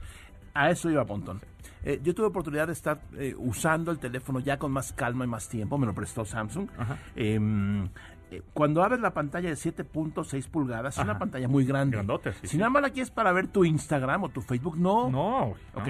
[0.54, 1.40] A eso iba Pontón.
[1.82, 5.28] Eh, yo tuve oportunidad de estar eh, usando el teléfono ya con más calma y
[5.28, 5.76] más tiempo.
[5.78, 6.68] Me lo prestó Samsung.
[7.16, 7.88] Em,
[8.30, 11.96] eh, cuando abres la pantalla de 7.6 pulgadas, es una pantalla muy grande.
[11.96, 12.58] Grandota, sí, si sí.
[12.58, 15.10] nada más la quieres para ver tu Instagram o tu Facebook, no.
[15.10, 15.80] No, güey, no.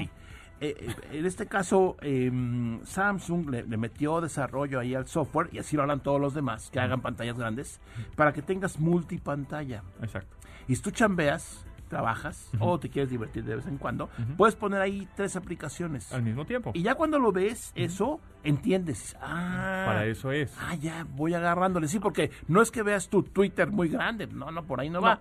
[0.61, 5.59] Eh, eh, en este caso, em, Samsung le, le metió desarrollo ahí al software, y
[5.59, 7.81] así lo hablan todos los demás, que hagan pantallas grandes,
[8.17, 9.83] para que tengas multipantalla.
[10.03, 10.37] Exacto.
[10.69, 14.81] Y si tú chambeas, trabajas, o te quieres divertir de vez en cuando, puedes poner
[14.81, 16.13] ahí tres aplicaciones.
[16.13, 16.71] Al mismo tiempo.
[16.75, 19.15] Y ya cuando lo ves, eso, entiendes.
[19.21, 20.57] Ah, Para eso es.
[20.59, 21.87] Ah, ya, voy agarrándole.
[21.89, 24.27] Sí, porque no es que veas tu Twitter muy grande.
[24.27, 25.07] No, no, por ahí no, No.
[25.09, 25.21] va.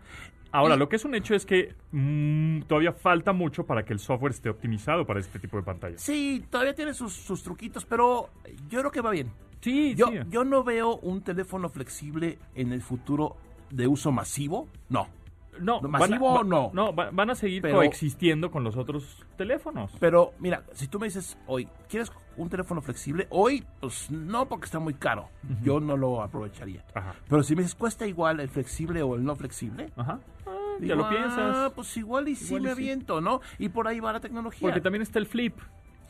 [0.54, 3.98] Ahora, lo que es un hecho es que mm, todavía falta mucho para que el
[4.00, 6.00] software esté optimizado para este tipo de pantallas.
[6.00, 8.30] Sí, todavía tiene sus, sus truquitos, pero
[8.70, 9.32] yo creo que va bien.
[9.62, 10.20] Sí, Yo, sí.
[10.30, 13.36] yo no veo un teléfono flexible en el futuro
[13.72, 14.68] de uso masivo.
[14.90, 15.08] No.
[15.60, 16.72] No, ¿No, van a- masivo va- no?
[16.74, 19.92] No, va- van a seguir Pero- coexistiendo con los otros teléfonos.
[20.00, 23.28] Pero mira, si tú me dices hoy, ¿quieres un teléfono flexible?
[23.30, 25.30] Hoy, pues no, porque está muy caro.
[25.62, 26.84] Yo no lo aprovecharía.
[26.94, 27.14] Ajá.
[27.30, 29.92] Pero si me dices, ¿cuesta igual el flexible o el no flexible?
[29.96, 30.20] Ajá.
[30.48, 31.72] Ah, ya lo ah, piensas.
[31.74, 32.74] pues igual y sí Igual y me sí.
[32.82, 33.42] aviento, ¿no?
[33.60, 34.68] Y por ahí va la tecnología.
[34.68, 35.58] Porque también está el flip.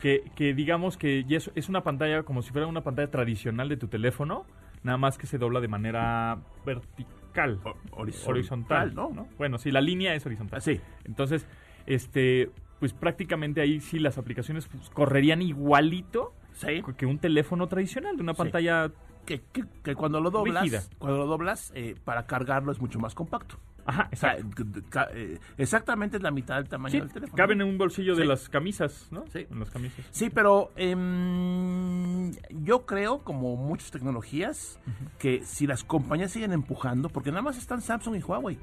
[0.00, 3.68] Que, que digamos que ya es, es una pantalla como si fuera una pantalla tradicional
[3.68, 4.44] de tu teléfono,
[4.82, 7.14] nada más que se dobla de manera vertical.
[7.42, 9.10] Horizontal, horizontal, ¿no?
[9.10, 9.28] ¿no?
[9.38, 10.58] Bueno, sí, la línea es horizontal.
[10.58, 10.80] Ah, sí.
[11.04, 11.46] Entonces,
[11.86, 16.82] este, pues prácticamente ahí sí las aplicaciones pues, correrían igualito Sí.
[16.96, 18.38] que un teléfono tradicional, de una Sí.
[18.38, 18.90] pantalla
[19.26, 20.82] Que, que- que cuando lo doblas, Rígida.
[20.98, 23.56] cuando lo doblas, eh, para cargarlo es mucho más compacto.
[23.86, 24.64] Ajá, exacto.
[24.88, 27.36] ca- eh, exactamente es la mitad del tamaño Sí, del teléfono.
[27.36, 29.24] caben en un bolsillo de las camisas, ¿no?
[29.32, 29.46] Sí.
[29.50, 30.04] En las camisas.
[30.10, 32.32] Sí, pero em,
[32.64, 34.78] yo creo, como muchas tecnologías,
[35.18, 38.58] que si las compañías siguen empujando, porque nada más están Samsung y Huawei.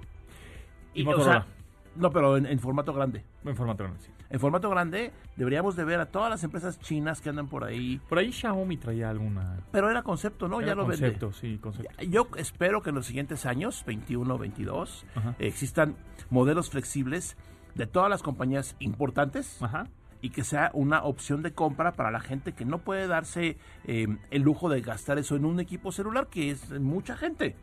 [0.93, 1.43] Y o Motorola.
[1.43, 1.47] sea,
[1.95, 3.23] no, pero en, en formato grande.
[3.45, 4.11] En formato grande, sí.
[4.31, 7.99] En formato grande deberíamos de ver a todas las empresas chinas que andan por ahí.
[8.07, 9.57] Por ahí Xiaomi traía alguna...
[9.71, 10.59] Pero era concepto, ¿no?
[10.59, 11.39] era ya lo concepto, vende.
[11.39, 11.91] sí, concepto.
[12.03, 15.35] Yo espero que en los siguientes años, 21, 22, Ajá.
[15.37, 15.97] eh, existan
[16.29, 17.35] modelos flexibles
[17.75, 19.87] de todas las compañías importantes Ajá.
[20.21, 24.07] y que sea una opción de compra para la gente que no puede darse eh,
[24.29, 27.57] el lujo de gastar eso en un equipo celular, que es mucha gente.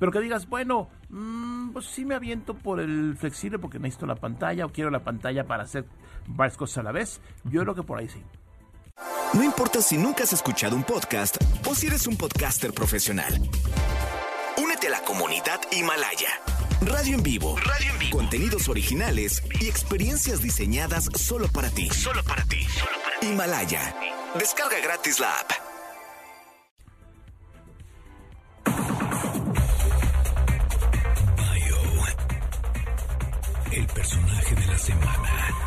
[0.00, 4.16] Pero que digas, bueno, mm, pues sí me aviento por el flexible porque necesito la
[4.16, 5.84] pantalla o quiero la pantalla para hacer
[6.26, 7.20] varias cosas a la vez.
[7.44, 8.22] Yo creo que por ahí sí.
[9.34, 11.36] No importa si nunca has escuchado un podcast
[11.68, 13.32] o si eres un podcaster profesional.
[14.56, 16.30] Únete a la comunidad Himalaya.
[16.80, 17.56] Radio en vivo.
[17.58, 18.16] Radio en vivo.
[18.16, 21.90] Contenidos originales y experiencias diseñadas solo para ti.
[21.90, 22.66] Solo para ti.
[23.20, 23.94] Himalaya.
[24.38, 25.69] Descarga gratis la app.
[34.80, 35.60] Semana.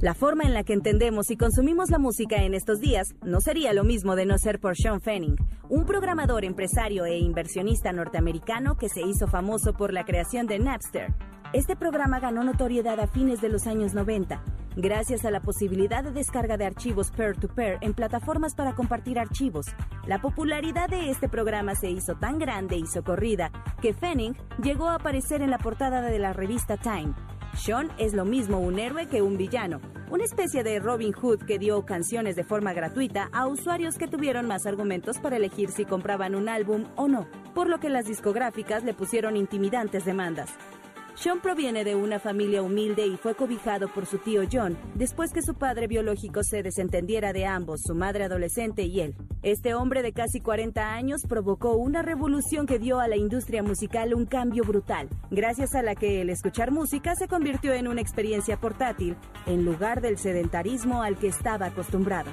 [0.00, 3.72] La forma en la que entendemos y consumimos la música en estos días no sería
[3.72, 5.36] lo mismo de no ser por Sean Fanning,
[5.68, 11.14] un programador, empresario e inversionista norteamericano que se hizo famoso por la creación de Napster.
[11.54, 14.42] Este programa ganó notoriedad a fines de los años 90,
[14.76, 19.64] gracias a la posibilidad de descarga de archivos peer-to-peer en plataformas para compartir archivos.
[20.06, 24.96] La popularidad de este programa se hizo tan grande y socorrida que Fanning llegó a
[24.96, 27.14] aparecer en la portada de la revista Time.
[27.54, 29.80] Sean es lo mismo un héroe que un villano,
[30.10, 34.46] una especie de Robin Hood que dio canciones de forma gratuita a usuarios que tuvieron
[34.46, 38.84] más argumentos para elegir si compraban un álbum o no, por lo que las discográficas
[38.84, 40.50] le pusieron intimidantes demandas.
[41.20, 45.42] Sean proviene de una familia humilde y fue cobijado por su tío John después que
[45.42, 49.16] su padre biológico se desentendiera de ambos, su madre adolescente y él.
[49.42, 54.14] Este hombre de casi 40 años provocó una revolución que dio a la industria musical
[54.14, 58.60] un cambio brutal, gracias a la que el escuchar música se convirtió en una experiencia
[58.60, 59.16] portátil
[59.46, 62.30] en lugar del sedentarismo al que estaba acostumbrado.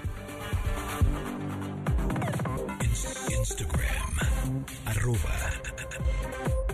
[3.31, 5.55] Instagram, arroba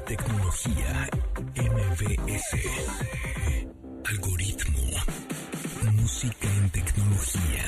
[0.06, 1.21] tecnología
[1.92, 2.56] MBS.
[4.06, 4.92] Algoritmo,
[5.92, 7.66] música en tecnología.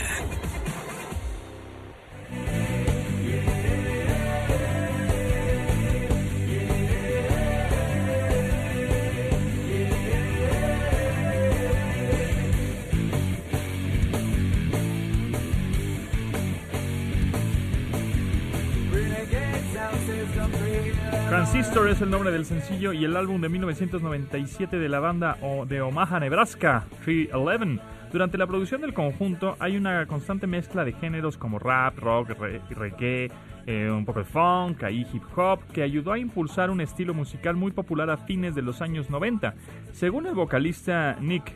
[21.34, 25.36] Transistor es el nombre del sencillo y el álbum de 1997 de la banda
[25.68, 27.82] de Omaha, Nebraska, 311.
[28.12, 32.62] Durante la producción del conjunto hay una constante mezcla de géneros como rap, rock, re-
[32.70, 33.32] reggae,
[33.66, 37.56] eh, un poco de funk, ahí hip hop, que ayudó a impulsar un estilo musical
[37.56, 39.56] muy popular a fines de los años 90.
[39.92, 41.52] Según el vocalista Nick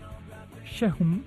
[0.66, 1.22] Shehum,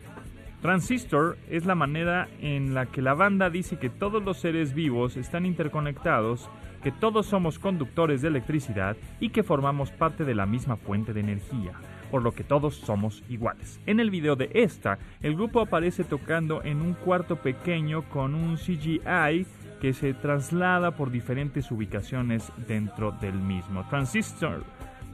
[0.63, 5.17] Transistor es la manera en la que la banda dice que todos los seres vivos
[5.17, 6.51] están interconectados,
[6.83, 11.21] que todos somos conductores de electricidad y que formamos parte de la misma fuente de
[11.21, 11.73] energía,
[12.11, 13.81] por lo que todos somos iguales.
[13.87, 18.57] En el video de esta, el grupo aparece tocando en un cuarto pequeño con un
[18.57, 19.47] CGI
[19.81, 23.89] que se traslada por diferentes ubicaciones dentro del mismo.
[23.89, 24.63] Transistor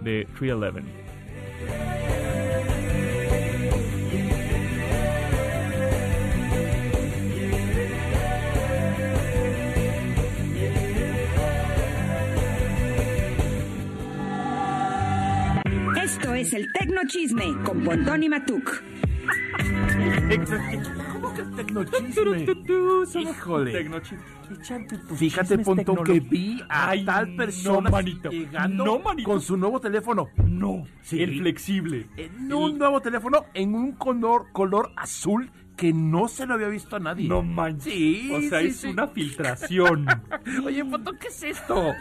[0.03, 2.06] de 311.
[16.37, 18.83] Es el Tecno Chisme con Pontón y Matuk.
[21.13, 22.47] ¿Cómo que tecnochisme?
[23.23, 23.91] Híjole.
[25.17, 28.31] Fíjate, Pontón, que vi a Ay, tal no, persona manito.
[28.31, 29.29] llegando No, manito.
[29.31, 30.29] con su nuevo teléfono.
[30.47, 31.23] No, Sí.
[31.23, 32.07] el flexible.
[32.17, 36.97] En un nuevo teléfono en un color, color azul que no se lo había visto
[36.97, 37.29] a nadie.
[37.29, 37.93] No manches.
[37.93, 38.87] Sí, o sea, sí, es sí.
[38.89, 40.07] una filtración
[40.65, 41.93] Oye, Pontón, ¿qué es esto?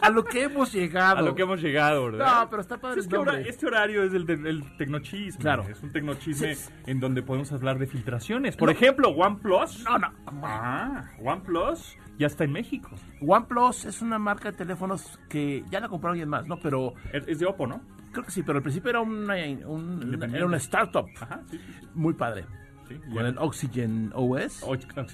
[0.00, 1.18] A lo que hemos llegado.
[1.18, 2.42] a lo que hemos llegado, ¿verdad?
[2.42, 5.40] No, pero está padre Es que ahora este horario es el, de- el tecnochisme.
[5.40, 5.64] Claro.
[5.68, 6.70] Es un tecnochisme Sí.
[6.86, 8.56] en donde podemos hablar de filtraciones.
[8.56, 9.84] Por ejemplo, OnePlus.
[9.84, 10.12] No, no.
[10.42, 12.90] Ah, OnePlus ya está en México.
[13.20, 16.58] OnePlus es una marca de teléfonos que ya la compró alguien más, ¿no?
[16.58, 17.80] Pero Es de Oppo, ¿no?
[18.12, 19.34] creo que sí, pero al principio era una,
[19.66, 20.36] un- Independiente.
[20.38, 21.06] era una startup.
[21.20, 21.60] Ajá, sí.
[21.94, 22.46] Muy padre.
[22.88, 22.94] Sí.
[22.96, 24.64] Con Ya- el Oxygen OS.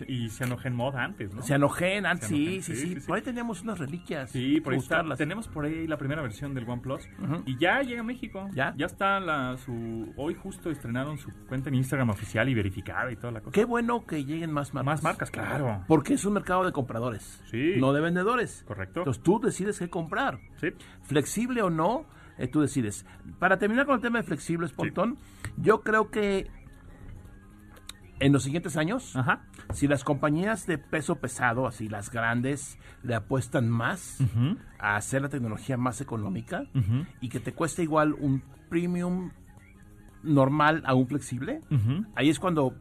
[0.08, 1.42] Y Cyanogen Mod antes, ¿no?
[1.42, 3.06] Cyanogen, ah, sí, Cyanogen, sí, sí, sí, sí.
[3.06, 4.30] Por ahí teníamos unas reliquias.
[4.30, 5.02] Sí, por ahí está.
[5.16, 7.08] Tenemos por ahí la primera versión del OnePlus.
[7.46, 8.48] Y ya llega a México.
[8.54, 8.74] ¿Ya?
[8.76, 10.12] Ya está la, su...
[10.16, 13.52] Hoy justo estrenaron su cuenta en Instagram oficial y verificada y toda la cosa.
[13.52, 14.86] Qué bueno que lleguen más marcas.
[14.86, 15.84] Más marcas, claro.
[15.88, 17.42] Porque es un mercado de compradores.
[17.50, 17.74] Sí.
[17.78, 18.64] No de vendedores.
[18.66, 19.00] Correcto.
[19.00, 20.38] Entonces tú decides qué comprar.
[20.60, 20.68] Sí.
[21.02, 22.06] Flexible o no,
[22.38, 23.04] eh, tú decides.
[23.38, 25.18] Para terminar con el tema de flexibles, Pontón,
[25.56, 26.50] yo creo que
[28.24, 29.44] en los siguientes años, Ajá.
[29.72, 34.18] si las compañías de peso pesado, así las grandes, le apuestan más
[34.78, 36.64] a hacer la tecnología más económica
[37.20, 39.30] y que te cueste igual un premium
[40.22, 41.60] normal a un flexible,
[42.14, 42.74] ahí es cuando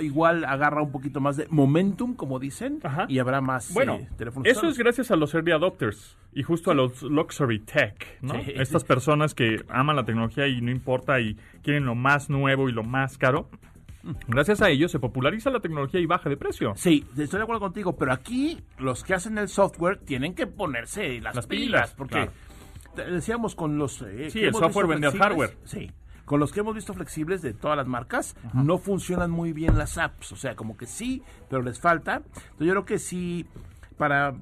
[0.00, 3.06] igual agarra un poquito más de momentum, como dicen, Ajá.
[3.08, 4.46] y habrá más Bueno, eh, teléfonos.
[4.48, 8.34] eso es gracias a los early adopters y justo a los luxury tech, ¿no?
[8.34, 8.52] Sí.
[8.54, 12.72] Estas personas que aman la tecnología y no importa y quieren lo más nuevo y
[12.72, 13.48] lo más caro.
[14.28, 16.72] Gracias a ellos se populariza la tecnología y baja de precio.
[16.76, 21.20] Sí, estoy de acuerdo contigo, pero aquí los que hacen el software tienen que ponerse
[21.20, 22.32] las, Las pilas, pilas, porque claro.
[22.94, 24.02] te- decíamos con los...
[24.02, 25.56] eh, Sí, el software vende al hardware.
[25.64, 25.90] Sí,
[26.24, 29.98] con los que hemos visto flexibles de todas las marcas, no funcionan muy bien las
[29.98, 32.16] apps, o sea, como que sí, pero les falta.
[32.16, 33.46] Entonces yo creo que sí,
[33.98, 34.34] para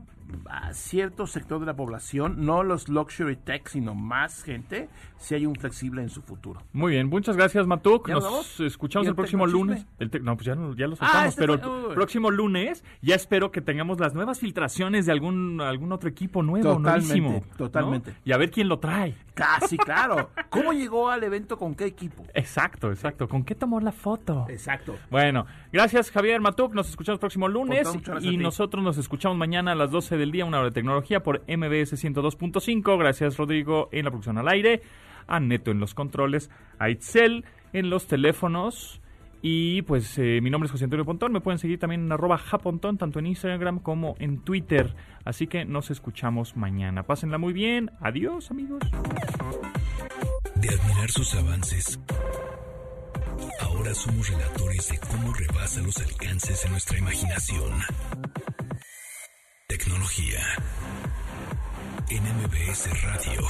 [0.49, 5.47] a cierto sector de la población, no los luxury tech, sino más gente, si hay
[5.47, 6.63] un flexible en su futuro.
[6.73, 8.09] Muy bien, muchas gracias Matuk.
[8.09, 8.61] ¿Ya Nos vamos?
[8.61, 9.87] escuchamos ¿Y el el próximo lunes.
[9.99, 11.95] El no, pues ya, ya lo soltamos, este pero fue- el uy.
[11.95, 16.77] próximo lunes ya espero que tengamos las nuevas filtraciones de algún algún otro equipo nuevo,
[16.77, 17.57] Totalmente, nuevísimo, ¿no?
[17.57, 18.15] totalmente.
[18.25, 19.15] Y a ver quién lo trae.
[19.35, 20.31] Casi, claro.
[20.51, 22.25] ¿Cómo llegó al evento con qué equipo?
[22.35, 23.29] Exacto, exacto.
[23.29, 24.47] ¿Con qué tomó la foto?
[24.51, 24.97] Exacto.
[25.11, 27.89] Bueno, gracias Javier Matuk, nos escuchamos el próximo lunes
[28.21, 31.41] y nosotros nos escuchamos mañana a las 12 del día, una hora de tecnología por
[31.49, 32.97] MBS 102.5.
[32.97, 34.83] Gracias Rodrigo en la producción al aire,
[35.27, 36.49] a Neto en los controles,
[36.79, 39.01] a Itzel en los teléfonos
[39.43, 42.39] y pues eh, mi nombre es José Antonio Pontón, me pueden seguir también en arroba
[42.39, 44.95] japontón, tanto en Instagram como en Twitter.
[45.25, 47.03] Así que nos escuchamos mañana.
[47.03, 48.81] Pásenla muy bien, adiós amigos.
[50.55, 51.99] De admirar sus avances,
[53.61, 57.73] ahora somos relatores de cómo rebasa los alcances de nuestra imaginación
[59.79, 60.39] tecnología.
[62.11, 62.27] En
[63.01, 63.41] Radio.